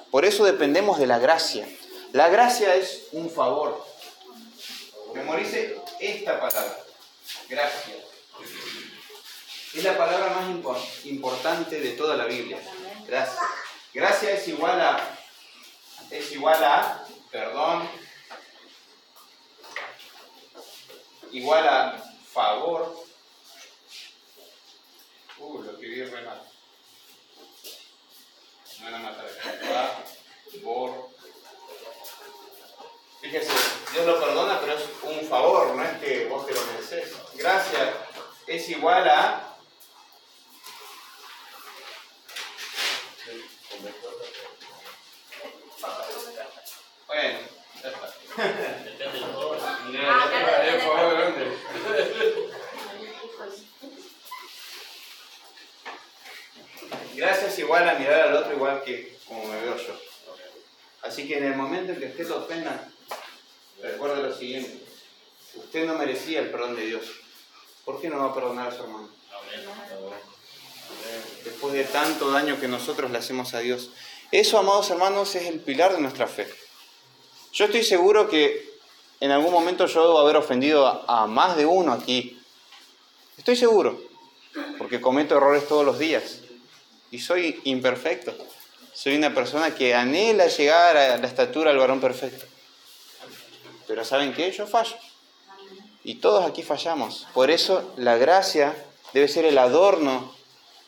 Por 0.09 0.25
eso 0.25 0.43
dependemos 0.45 0.97
de 0.97 1.05
la 1.05 1.19
gracia. 1.19 1.67
La 2.11 2.29
gracia 2.29 2.75
es 2.75 3.03
un 3.11 3.29
favor. 3.29 3.90
Memorice 5.13 5.81
esta 5.99 6.39
palabra. 6.39 6.77
Gracia. 7.49 7.95
Es 9.73 9.83
la 9.83 9.97
palabra 9.97 10.33
más 10.33 10.49
impo- 10.49 11.05
importante 11.05 11.79
de 11.79 11.91
toda 11.91 12.15
la 12.17 12.25
Biblia. 12.25 12.59
Gracia. 13.07 13.39
Gracia 13.93 14.31
es 14.33 14.47
igual 14.47 14.79
a 14.81 15.17
es 16.09 16.31
igual 16.33 16.61
a 16.63 17.05
perdón 17.31 17.89
igual 21.31 21.67
a 21.67 22.03
favor. 22.33 23.05
Uh, 25.37 25.61
lo 25.63 25.71
escribí 25.71 26.03
re 26.03 26.21
mal. 26.21 26.41
Me 28.79 28.85
van 28.91 28.95
a 28.95 28.99
matar. 28.99 29.29
Favor. 30.61 31.10
Fíjese, 33.21 33.51
Dios 33.93 34.05
lo 34.07 34.19
perdona, 34.19 34.59
pero 34.59 34.73
es 34.73 34.83
un 35.03 35.27
favor, 35.27 35.75
no 35.75 35.83
es 35.83 35.97
que 35.99 36.25
vos 36.25 36.45
te 36.47 36.53
lo 36.53 36.61
mereces. 36.65 37.13
Gracia 37.35 37.93
es 38.47 38.69
igual 38.69 39.07
a 39.07 39.47
Bueno, 47.07 47.39
ya 47.83 47.89
está. 47.89 48.13
Gracias 57.15 57.59
igual 57.59 57.89
a 57.89 57.95
mirar 57.95 58.21
al 58.21 58.35
otro 58.35 58.53
igual 58.53 58.81
que 58.83 59.17
como 59.27 59.45
me 59.45 59.61
veo 59.61 59.77
yo. 59.77 59.99
Así 61.03 61.27
que 61.27 61.37
en 61.37 61.43
el 61.43 61.55
momento 61.55 61.91
en 61.91 61.99
que 61.99 62.05
usted 62.07 62.27
lo 62.27 62.45
ofenda, 62.45 62.90
recuerde 64.01 64.29
lo 64.29 64.35
siguiente. 64.35 64.83
Usted 65.55 65.85
no 65.85 65.93
merecía 65.93 66.39
el 66.39 66.49
perdón 66.49 66.75
de 66.75 66.87
Dios. 66.87 67.03
¿Por 67.85 68.01
qué 68.01 68.09
no 68.09 68.17
va 68.17 68.31
a 68.31 68.33
perdonar 68.33 68.69
a 68.69 68.75
su 68.75 68.81
hermano? 68.81 69.09
Después 71.43 71.73
de 71.73 71.83
tanto 71.83 72.31
daño 72.31 72.59
que 72.59 72.67
nosotros 72.67 73.11
le 73.11 73.19
hacemos 73.19 73.53
a 73.53 73.59
Dios. 73.59 73.91
Eso, 74.31 74.57
amados 74.57 74.89
hermanos, 74.89 75.35
es 75.35 75.45
el 75.45 75.59
pilar 75.59 75.93
de 75.93 76.01
nuestra 76.01 76.25
fe. 76.25 76.47
Yo 77.53 77.65
estoy 77.65 77.83
seguro 77.83 78.27
que 78.27 78.71
en 79.19 79.29
algún 79.29 79.51
momento 79.51 79.85
yo 79.85 80.01
debo 80.01 80.19
haber 80.19 80.37
ofendido 80.37 80.87
a, 80.87 81.23
a 81.23 81.27
más 81.27 81.55
de 81.55 81.67
uno 81.67 81.93
aquí. 81.93 82.41
Estoy 83.37 83.55
seguro, 83.55 84.01
porque 84.79 84.99
cometo 84.99 85.37
errores 85.37 85.67
todos 85.67 85.85
los 85.85 85.99
días. 85.99 86.39
Y 87.11 87.19
soy 87.19 87.61
imperfecto. 87.65 88.35
Soy 88.93 89.15
una 89.15 89.35
persona 89.35 89.75
que 89.75 89.93
anhela 89.93 90.47
llegar 90.47 90.97
a 90.97 91.17
la 91.17 91.27
estatura 91.27 91.69
del 91.69 91.79
varón 91.79 92.01
perfecto. 92.01 92.50
Pero 93.91 94.05
¿saben 94.05 94.33
qué? 94.33 94.49
Yo 94.53 94.65
fallo. 94.67 94.95
Y 96.05 96.15
todos 96.15 96.45
aquí 96.45 96.63
fallamos. 96.63 97.27
Por 97.33 97.51
eso 97.51 97.91
la 97.97 98.15
gracia 98.15 98.73
debe 99.13 99.27
ser 99.27 99.43
el 99.43 99.57
adorno 99.57 100.33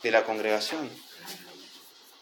de 0.04 0.12
la 0.12 0.24
congregación. 0.24 0.90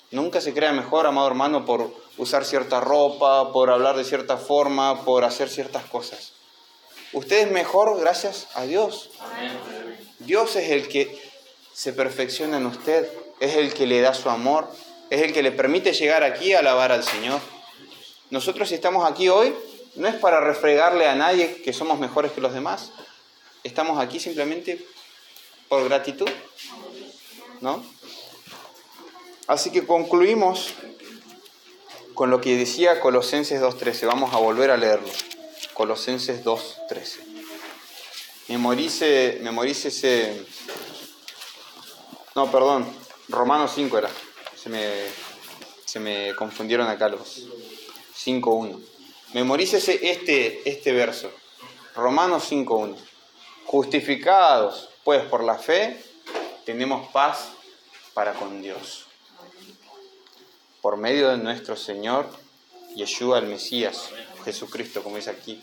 Nunca 0.09 0.41
se 0.41 0.55
crea 0.55 0.73
mejor, 0.73 1.05
amado 1.05 1.27
hermano, 1.27 1.65
por 1.65 1.93
usar 2.17 2.45
cierta 2.45 2.79
ropa, 2.79 3.53
por 3.53 3.69
hablar 3.69 3.95
de 3.95 4.03
cierta 4.03 4.37
forma, 4.37 5.05
por 5.05 5.23
hacer 5.23 5.49
ciertas 5.49 5.85
cosas. 5.85 6.31
Usted 7.13 7.45
es 7.45 7.51
mejor 7.51 7.99
gracias 7.99 8.47
a 8.55 8.63
Dios. 8.63 9.11
Dios 10.17 10.55
es 10.55 10.71
el 10.71 10.87
que 10.87 11.15
se 11.73 11.93
perfecciona 11.93 12.57
en 12.57 12.65
usted, 12.65 13.07
es 13.39 13.55
el 13.55 13.71
que 13.75 13.85
le 13.85 14.01
da 14.01 14.15
su 14.15 14.31
amor, 14.31 14.67
es 15.11 15.21
el 15.21 15.31
que 15.31 15.43
le 15.43 15.51
permite 15.51 15.93
llegar 15.93 16.23
aquí 16.23 16.53
a 16.53 16.59
alabar 16.59 16.91
al 16.91 17.03
Señor. 17.03 17.39
Nosotros 18.31 18.69
si 18.69 18.73
estamos 18.73 19.07
aquí 19.07 19.29
hoy, 19.29 19.53
no 19.95 20.07
es 20.07 20.15
para 20.15 20.39
refregarle 20.39 21.07
a 21.07 21.15
nadie 21.15 21.61
que 21.61 21.73
somos 21.73 21.99
mejores 21.99 22.31
que 22.31 22.41
los 22.41 22.53
demás. 22.53 22.91
Estamos 23.63 23.99
aquí 23.99 24.19
simplemente 24.19 24.85
por 25.67 25.83
gratitud. 25.83 26.29
¿No? 27.59 27.83
Así 29.47 29.71
que 29.71 29.85
concluimos 29.85 30.73
con 32.13 32.29
lo 32.29 32.41
que 32.41 32.55
decía 32.55 32.99
Colosenses 32.99 33.61
2.13. 33.61 34.07
Vamos 34.07 34.33
a 34.33 34.37
volver 34.37 34.71
a 34.71 34.77
leerlo. 34.77 35.09
Colosenses 35.73 36.43
2.13. 36.43 37.19
Memorice, 38.47 39.39
memorice 39.41 39.89
ese... 39.89 40.45
No, 42.35 42.49
perdón. 42.49 42.85
Romanos 43.29 43.71
5 43.75 43.97
era. 43.97 44.09
Se 44.55 44.69
me, 44.69 44.87
se 45.85 45.99
me 45.99 46.33
confundieron 46.35 46.87
acá 46.87 47.09
los 47.09 47.47
5.1. 48.25 48.90
Memorícese 49.33 50.11
este, 50.11 50.69
este 50.69 50.91
verso. 50.91 51.31
Romanos 51.95 52.51
5.1. 52.51 52.97
Justificados 53.65 54.89
pues 55.03 55.23
por 55.23 55.43
la 55.43 55.57
fe, 55.57 56.03
tenemos 56.65 57.07
paz 57.09 57.49
para 58.13 58.33
con 58.33 58.61
Dios. 58.61 59.07
Por 60.81 60.97
medio 60.97 61.29
de 61.29 61.37
nuestro 61.37 61.75
Señor 61.75 62.29
Yeshua 62.95 63.39
el 63.39 63.45
Mesías, 63.45 64.09
Jesucristo, 64.43 65.01
como 65.01 65.15
dice 65.15 65.29
aquí. 65.29 65.61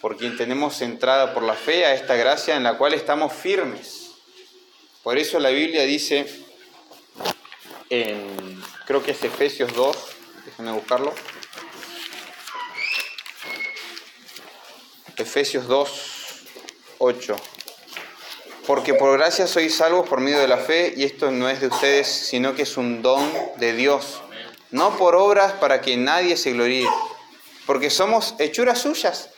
Por 0.00 0.16
quien 0.16 0.36
tenemos 0.36 0.80
entrada 0.80 1.34
por 1.34 1.42
la 1.42 1.54
fe 1.54 1.84
a 1.84 1.94
esta 1.94 2.16
gracia 2.16 2.56
en 2.56 2.64
la 2.64 2.76
cual 2.78 2.94
estamos 2.94 3.32
firmes. 3.32 4.10
Por 5.02 5.18
eso 5.18 5.38
la 5.38 5.50
Biblia 5.50 5.82
dice 5.84 6.26
en, 7.90 8.62
creo 8.86 9.02
que 9.02 9.12
es 9.12 9.22
Efesios 9.22 9.72
2, 9.74 9.96
déjenme 10.46 10.72
buscarlo. 10.72 11.14
Efesios 15.20 15.66
2, 15.68 15.90
8. 16.98 17.36
Porque 18.66 18.94
por 18.94 19.18
gracia 19.18 19.46
sois 19.46 19.74
salvos 19.74 20.08
por 20.08 20.20
medio 20.20 20.38
de 20.38 20.48
la 20.48 20.56
fe, 20.56 20.94
y 20.96 21.04
esto 21.04 21.30
no 21.30 21.48
es 21.48 21.60
de 21.60 21.66
ustedes, 21.66 22.06
sino 22.06 22.54
que 22.54 22.62
es 22.62 22.76
un 22.78 23.02
don 23.02 23.30
de 23.58 23.74
Dios. 23.74 24.22
No 24.70 24.96
por 24.96 25.14
obras 25.16 25.52
para 25.52 25.82
que 25.82 25.96
nadie 25.96 26.36
se 26.36 26.52
gloríe, 26.52 26.88
porque 27.66 27.90
somos 27.90 28.34
hechuras 28.38 28.78
suyas, 28.78 29.30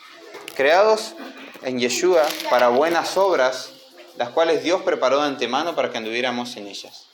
creados 0.54 1.14
en 1.62 1.80
Yeshua 1.80 2.22
para 2.48 2.68
buenas 2.68 3.16
obras, 3.16 3.72
las 4.16 4.30
cuales 4.30 4.62
Dios 4.62 4.82
preparó 4.82 5.20
de 5.20 5.26
antemano 5.26 5.74
para 5.74 5.90
que 5.90 5.98
anduviéramos 5.98 6.56
en 6.56 6.68
ellas. 6.68 7.06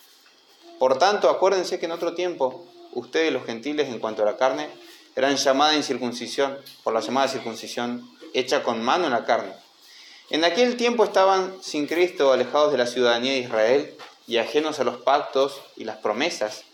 Por 0.78 0.98
tanto, 0.98 1.31
acuérdense 1.31 1.78
que 1.78 1.87
en 1.87 1.92
otro 1.92 2.14
tiempo, 2.14 2.66
ustedes 2.92 3.33
los 3.33 3.46
gentiles 3.46 3.88
en 3.88 3.98
cuanto 3.98 4.22
a 4.22 4.26
la 4.26 4.37
carne, 4.37 4.68
eran 5.16 5.37
llamadas 5.37 5.76
en 5.76 5.83
circuncisión, 5.83 6.59
por 6.85 6.92
la 6.92 7.00
llamada 7.00 7.28
circuncisión 7.28 8.17
hecha 8.38 8.62
con 8.62 8.83
mano 8.83 9.07
en 9.07 9.12
la 9.12 9.24
carne 9.24 9.53
en 10.31 10.44
aquel 10.44 10.77
tiempo 10.77 11.05
estaban 11.05 11.57
sin 11.62 11.87
Cristo, 11.87 12.33
alejados 12.33 12.70
de 12.70 12.79
la 12.79 12.87
ciudadanía 12.87 13.33
de 13.33 13.38
Israel 13.38 13.96
y 14.27 14.37
ajenos 14.37 14.79
a 14.79 14.85
los 14.85 14.98
pactos 14.98 15.59
y 15.74 15.85
las 15.85 15.96
promesas, 15.96 16.64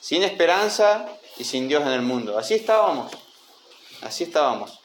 sin 0.00 0.22
esperanza 0.22 1.06
y 1.36 1.44
sin 1.44 1.68
Dios 1.68 1.82
en 1.82 1.92
el 1.92 2.00
mundo. 2.00 2.38
Así 2.38 2.54
estábamos, 2.54 3.12
así 4.00 4.24
estábamos. 4.24 4.80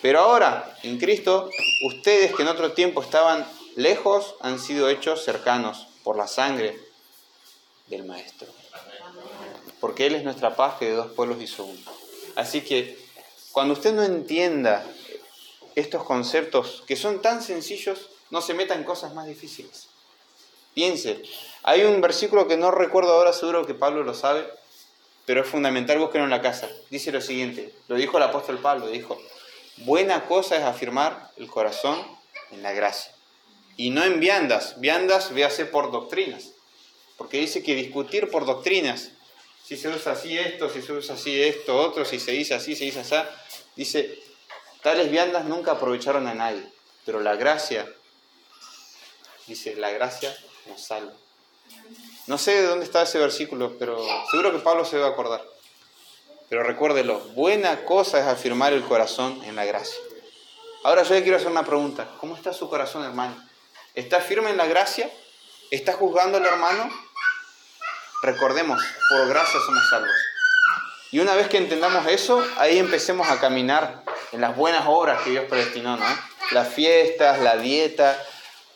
Pero 0.00 0.20
ahora, 0.20 0.76
en 0.84 1.00
Cristo, 1.00 1.50
ustedes 1.84 2.32
que 2.32 2.42
en 2.42 2.48
otro 2.48 2.72
tiempo 2.72 3.02
estaban 3.02 3.44
lejos 3.74 4.36
han 4.40 4.60
sido 4.60 4.88
hechos 4.88 5.24
cercanos 5.24 5.88
por 6.04 6.16
la 6.16 6.28
sangre 6.28 6.78
del 7.88 8.04
Maestro. 8.04 8.46
Porque 9.80 10.06
Él 10.06 10.14
es 10.14 10.22
nuestra 10.22 10.54
paz 10.54 10.76
que 10.78 10.84
de 10.84 10.94
dos 10.94 11.10
pueblos 11.10 11.42
hizo 11.42 11.64
uno. 11.64 11.80
Así 12.36 12.60
que 12.60 12.96
cuando 13.50 13.74
usted 13.74 13.92
no 13.92 14.04
entienda 14.04 14.86
estos 15.74 16.04
conceptos 16.04 16.82
que 16.86 16.96
son 16.96 17.22
tan 17.22 17.42
sencillos, 17.42 18.08
no 18.30 18.40
se 18.40 18.54
metan 18.54 18.78
en 18.78 18.84
cosas 18.84 19.14
más 19.14 19.26
difíciles. 19.26 19.88
Piense, 20.74 21.22
hay 21.62 21.82
un 21.84 22.00
versículo 22.00 22.48
que 22.48 22.56
no 22.56 22.70
recuerdo 22.70 23.12
ahora, 23.12 23.32
seguro 23.32 23.66
que 23.66 23.74
Pablo 23.74 24.04
lo 24.04 24.14
sabe, 24.14 24.48
pero 25.26 25.42
es 25.42 25.48
fundamental, 25.48 25.98
búsquenlo 25.98 26.24
en 26.24 26.30
la 26.30 26.42
casa. 26.42 26.68
Dice 26.90 27.12
lo 27.12 27.20
siguiente, 27.20 27.74
lo 27.88 27.96
dijo 27.96 28.16
el 28.16 28.22
apóstol 28.22 28.58
Pablo, 28.58 28.88
dijo, 28.88 29.20
buena 29.78 30.26
cosa 30.26 30.56
es 30.56 30.62
afirmar 30.62 31.30
el 31.36 31.48
corazón 31.48 31.98
en 32.50 32.62
la 32.62 32.72
gracia. 32.72 33.12
Y 33.76 33.90
no 33.90 34.02
en 34.04 34.20
viandas, 34.20 34.80
viandas 34.80 35.32
véase 35.32 35.66
por 35.66 35.92
doctrinas, 35.92 36.52
porque 37.16 37.38
dice 37.38 37.62
que 37.62 37.74
discutir 37.74 38.30
por 38.30 38.46
doctrinas, 38.46 39.10
si 39.64 39.76
se 39.76 39.88
usa 39.88 40.12
así 40.12 40.36
esto, 40.36 40.68
si 40.68 40.82
se 40.82 40.92
usa 40.92 41.14
así 41.14 41.40
esto, 41.40 41.76
otro, 41.76 42.04
si 42.04 42.18
se 42.18 42.32
dice 42.32 42.54
así, 42.54 42.74
se 42.74 42.84
dice 42.84 43.00
así, 43.00 43.16
dice, 43.76 44.18
Tales 44.82 45.10
viandas 45.10 45.44
nunca 45.44 45.72
aprovecharon 45.72 46.26
a 46.26 46.34
nadie, 46.34 46.68
pero 47.06 47.20
la 47.20 47.36
gracia, 47.36 47.88
dice, 49.46 49.76
la 49.76 49.90
gracia 49.90 50.36
nos 50.66 50.82
salva. 50.82 51.12
No 52.26 52.36
sé 52.36 52.52
de 52.60 52.66
dónde 52.66 52.84
está 52.84 53.02
ese 53.02 53.18
versículo, 53.18 53.76
pero 53.78 54.04
seguro 54.30 54.52
que 54.52 54.58
Pablo 54.58 54.84
se 54.84 54.96
debe 54.96 55.08
acordar. 55.08 55.44
Pero 56.48 56.64
recuérdelo, 56.64 57.20
buena 57.34 57.84
cosa 57.84 58.18
es 58.18 58.26
afirmar 58.26 58.72
el 58.72 58.82
corazón 58.82 59.42
en 59.44 59.56
la 59.56 59.64
gracia. 59.64 59.98
Ahora 60.84 61.04
yo 61.04 61.14
le 61.14 61.22
quiero 61.22 61.36
hacer 61.36 61.48
una 61.48 61.64
pregunta. 61.64 62.08
¿Cómo 62.18 62.36
está 62.36 62.52
su 62.52 62.68
corazón, 62.68 63.04
hermano? 63.04 63.36
¿Está 63.94 64.20
firme 64.20 64.50
en 64.50 64.56
la 64.56 64.66
gracia? 64.66 65.08
¿Está 65.70 65.92
juzgando 65.92 66.38
al 66.38 66.44
hermano? 66.44 66.90
Recordemos, 68.22 68.82
por 69.08 69.28
gracia 69.28 69.60
somos 69.64 69.88
salvos. 69.88 70.10
Y 71.12 71.20
una 71.20 71.34
vez 71.34 71.48
que 71.48 71.58
entendamos 71.58 72.06
eso, 72.08 72.44
ahí 72.56 72.78
empecemos 72.78 73.28
a 73.28 73.38
caminar 73.38 74.02
en 74.32 74.40
las 74.40 74.56
buenas 74.56 74.84
obras 74.86 75.22
que 75.22 75.30
Dios 75.30 75.44
predestinó, 75.48 75.96
¿no? 75.96 76.06
Las 76.50 76.68
fiestas, 76.68 77.40
la 77.40 77.56
dieta, 77.56 78.20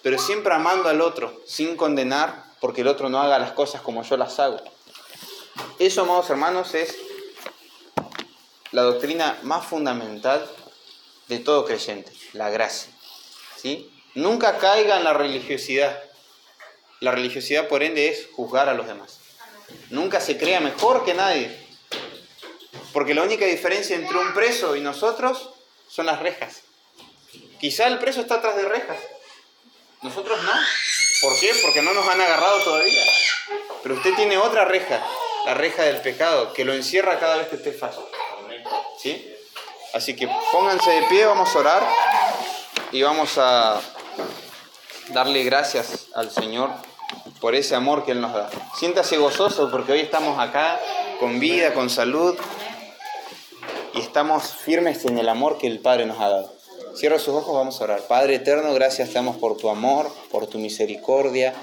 pero 0.03 0.19
siempre 0.19 0.55
amando 0.55 0.89
al 0.89 1.01
otro, 1.01 1.43
sin 1.47 1.77
condenar 1.77 2.45
porque 2.61 2.83
el 2.83 2.89
otro 2.89 3.09
no 3.09 3.21
haga 3.21 3.39
las 3.39 3.53
cosas 3.53 3.81
como 3.81 4.03
yo 4.03 4.17
las 4.17 4.39
hago. 4.39 4.59
Eso, 5.79 6.03
amados 6.03 6.31
hermanos, 6.31 6.75
es 6.75 6.97
la 8.73 8.83
doctrina 8.83 9.39
más 9.43 9.65
fundamental 9.65 10.49
de 11.29 11.39
todo 11.39 11.65
creyente, 11.65 12.13
la 12.33 12.51
gracia. 12.51 12.93
¿sí? 13.57 13.91
Nunca 14.15 14.59
caiga 14.59 14.97
en 14.97 15.05
la 15.05 15.13
religiosidad. 15.13 16.03
La 17.01 17.11
religiosidad, 17.11 17.69
por 17.69 17.83
ende, 17.83 18.09
es 18.09 18.29
juzgar 18.33 18.69
a 18.69 18.75
los 18.75 18.87
demás. 18.87 19.19
Nunca 19.91 20.21
se 20.21 20.39
crea 20.39 20.61
mejor 20.61 21.05
que 21.05 21.15
nadie. 21.15 21.66
Porque 22.97 23.13
la 23.13 23.25
única 23.25 23.45
diferencia 23.45 23.95
entre 23.95 24.17
un 24.17 24.33
preso 24.33 24.75
y 24.75 24.81
nosotros 24.81 25.51
son 25.87 26.07
las 26.07 26.19
rejas. 26.19 26.63
Quizá 27.61 27.89
el 27.89 27.99
preso 27.99 28.23
está 28.23 28.37
atrás 28.37 28.57
de 28.57 28.67
rejas. 28.67 28.97
Nosotros 30.01 30.43
no. 30.43 30.53
¿Por 31.21 31.39
qué? 31.39 31.53
Porque 31.61 31.83
no 31.83 31.93
nos 31.93 32.09
han 32.09 32.23
agarrado 32.23 32.59
todavía. 32.61 33.05
Pero 33.83 33.97
usted 33.97 34.15
tiene 34.15 34.39
otra 34.39 34.65
reja, 34.65 35.07
la 35.45 35.53
reja 35.53 35.83
del 35.83 35.99
pecado, 35.99 36.55
que 36.55 36.65
lo 36.65 36.73
encierra 36.73 37.19
cada 37.19 37.37
vez 37.37 37.49
que 37.49 37.57
usted 37.57 37.79
falla. 37.79 38.01
¿Sí? 38.99 39.31
Así 39.93 40.17
que 40.17 40.27
pónganse 40.51 40.91
de 40.91 41.03
pie, 41.03 41.27
vamos 41.27 41.55
a 41.55 41.59
orar 41.59 41.87
y 42.93 43.03
vamos 43.03 43.37
a 43.37 43.79
darle 45.09 45.45
gracias 45.45 46.07
al 46.15 46.31
Señor 46.31 46.71
por 47.43 47.55
ese 47.55 47.75
amor 47.75 48.07
que 48.07 48.13
Él 48.13 48.23
nos 48.23 48.33
da. 48.33 48.49
Siéntase 48.75 49.19
gozoso 49.19 49.71
porque 49.71 49.93
hoy 49.93 50.01
estamos 50.01 50.39
acá 50.39 50.81
con 51.21 51.39
vida, 51.39 51.75
con 51.75 51.91
salud 51.91 52.39
y 53.97 54.01
estamos 54.01 54.45
firmes 54.45 55.05
en 55.07 55.17
el 55.19 55.29
amor 55.29 55.57
que 55.59 55.67
el 55.67 55.81
Padre 55.81 56.05
nos 56.07 56.21
ha 56.21 56.29
dado. 56.29 56.53
Cierra 56.95 57.19
sus 57.19 57.35
ojos, 57.35 57.55
vamos 57.55 57.81
a 57.81 57.85
orar. 57.85 58.03
Padre 58.07 58.37
eterno, 58.37 58.75
gracias 58.75 59.09
te 59.09 59.15
damos 59.15 59.37
por 59.37 59.57
tu 59.57 59.71
amor, 59.71 60.11
por 60.31 60.47
tu 60.47 60.59
misericordia. 60.59 61.55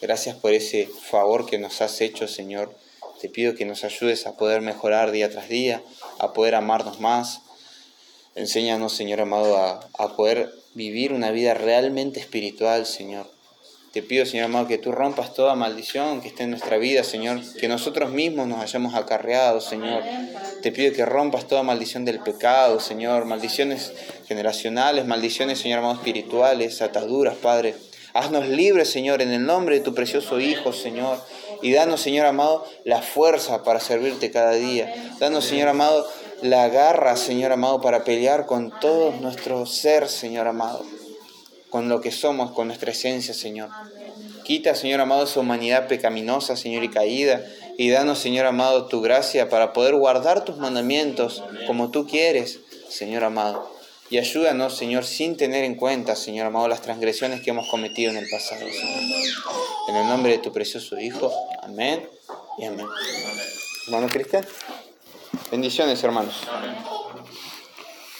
Gracias 0.00 0.36
por 0.36 0.52
ese 0.52 0.86
favor 0.86 1.46
que 1.46 1.58
nos 1.58 1.80
has 1.80 2.00
hecho, 2.00 2.28
Señor. 2.28 2.74
Te 3.20 3.28
pido 3.28 3.54
que 3.54 3.64
nos 3.64 3.84
ayudes 3.84 4.26
a 4.26 4.36
poder 4.36 4.60
mejorar 4.60 5.10
día 5.10 5.30
tras 5.30 5.48
día, 5.48 5.82
a 6.18 6.32
poder 6.32 6.54
amarnos 6.54 7.00
más. 7.00 7.40
Enséñanos, 8.34 8.92
Señor 8.92 9.20
amado, 9.20 9.56
a, 9.56 9.80
a 9.98 10.16
poder 10.16 10.52
vivir 10.74 11.12
una 11.12 11.30
vida 11.30 11.54
realmente 11.54 12.20
espiritual, 12.20 12.86
Señor 12.86 13.37
te 13.92 14.02
pido, 14.02 14.26
Señor 14.26 14.46
amado, 14.46 14.66
que 14.66 14.76
tú 14.76 14.92
rompas 14.92 15.32
toda 15.32 15.54
maldición 15.54 16.20
que 16.20 16.28
esté 16.28 16.42
en 16.42 16.50
nuestra 16.50 16.76
vida, 16.76 17.02
Señor, 17.04 17.40
que 17.58 17.68
nosotros 17.68 18.10
mismos 18.10 18.46
nos 18.46 18.60
hayamos 18.60 18.94
acarreado, 18.94 19.62
Señor. 19.62 20.02
Te 20.62 20.72
pido 20.72 20.92
que 20.92 21.06
rompas 21.06 21.46
toda 21.46 21.62
maldición 21.62 22.04
del 22.04 22.20
pecado, 22.20 22.80
Señor, 22.80 23.24
maldiciones 23.24 23.94
generacionales, 24.26 25.06
maldiciones, 25.06 25.58
Señor 25.58 25.78
amado, 25.78 25.94
espirituales, 25.94 26.82
ataduras, 26.82 27.36
Padre. 27.36 27.76
Haznos 28.12 28.46
libres, 28.48 28.90
Señor, 28.90 29.22
en 29.22 29.32
el 29.32 29.46
nombre 29.46 29.76
de 29.76 29.84
tu 29.84 29.94
precioso 29.94 30.38
Hijo, 30.38 30.74
Señor. 30.74 31.18
Y 31.62 31.72
danos, 31.72 32.02
Señor 32.02 32.26
amado, 32.26 32.66
la 32.84 33.00
fuerza 33.00 33.62
para 33.62 33.80
servirte 33.80 34.30
cada 34.30 34.52
día. 34.52 34.92
Danos, 35.18 35.46
Señor 35.46 35.68
amado, 35.68 36.06
la 36.42 36.68
garra, 36.68 37.16
Señor 37.16 37.52
amado, 37.52 37.80
para 37.80 38.04
pelear 38.04 38.44
con 38.44 38.70
todo 38.80 39.12
nuestro 39.12 39.64
ser, 39.64 40.08
Señor 40.08 40.46
amado. 40.46 40.84
Con 41.70 41.88
lo 41.88 42.00
que 42.00 42.10
somos, 42.10 42.52
con 42.52 42.68
nuestra 42.68 42.92
esencia, 42.92 43.34
Señor. 43.34 43.70
Quita, 44.44 44.74
Señor 44.74 45.00
amado, 45.00 45.24
esa 45.24 45.40
humanidad 45.40 45.88
pecaminosa, 45.88 46.56
Señor, 46.56 46.82
y 46.84 46.88
caída. 46.88 47.44
Y 47.76 47.90
danos, 47.90 48.18
Señor 48.18 48.46
amado, 48.46 48.86
tu 48.86 49.00
gracia 49.00 49.48
para 49.48 49.72
poder 49.72 49.94
guardar 49.94 50.44
tus 50.44 50.56
mandamientos 50.56 51.44
como 51.66 51.90
tú 51.90 52.06
quieres, 52.06 52.60
Señor 52.88 53.24
amado. 53.24 53.70
Y 54.10 54.16
ayúdanos, 54.16 54.76
Señor, 54.76 55.04
sin 55.04 55.36
tener 55.36 55.64
en 55.64 55.74
cuenta, 55.74 56.16
Señor 56.16 56.46
amado, 56.46 56.66
las 56.66 56.80
transgresiones 56.80 57.42
que 57.42 57.50
hemos 57.50 57.68
cometido 57.68 58.10
en 58.10 58.16
el 58.16 58.28
pasado, 58.30 58.60
Señor. 58.60 59.02
En 59.88 59.96
el 59.96 60.08
nombre 60.08 60.32
de 60.32 60.38
tu 60.38 60.50
precioso 60.50 60.98
Hijo. 60.98 61.30
Amén 61.62 62.08
y 62.56 62.64
amén. 62.64 62.86
Hermano 63.86 64.08
Cristian. 64.08 64.46
Bendiciones, 65.50 66.02
hermanos. 66.02 66.36
Amén. 66.50 66.74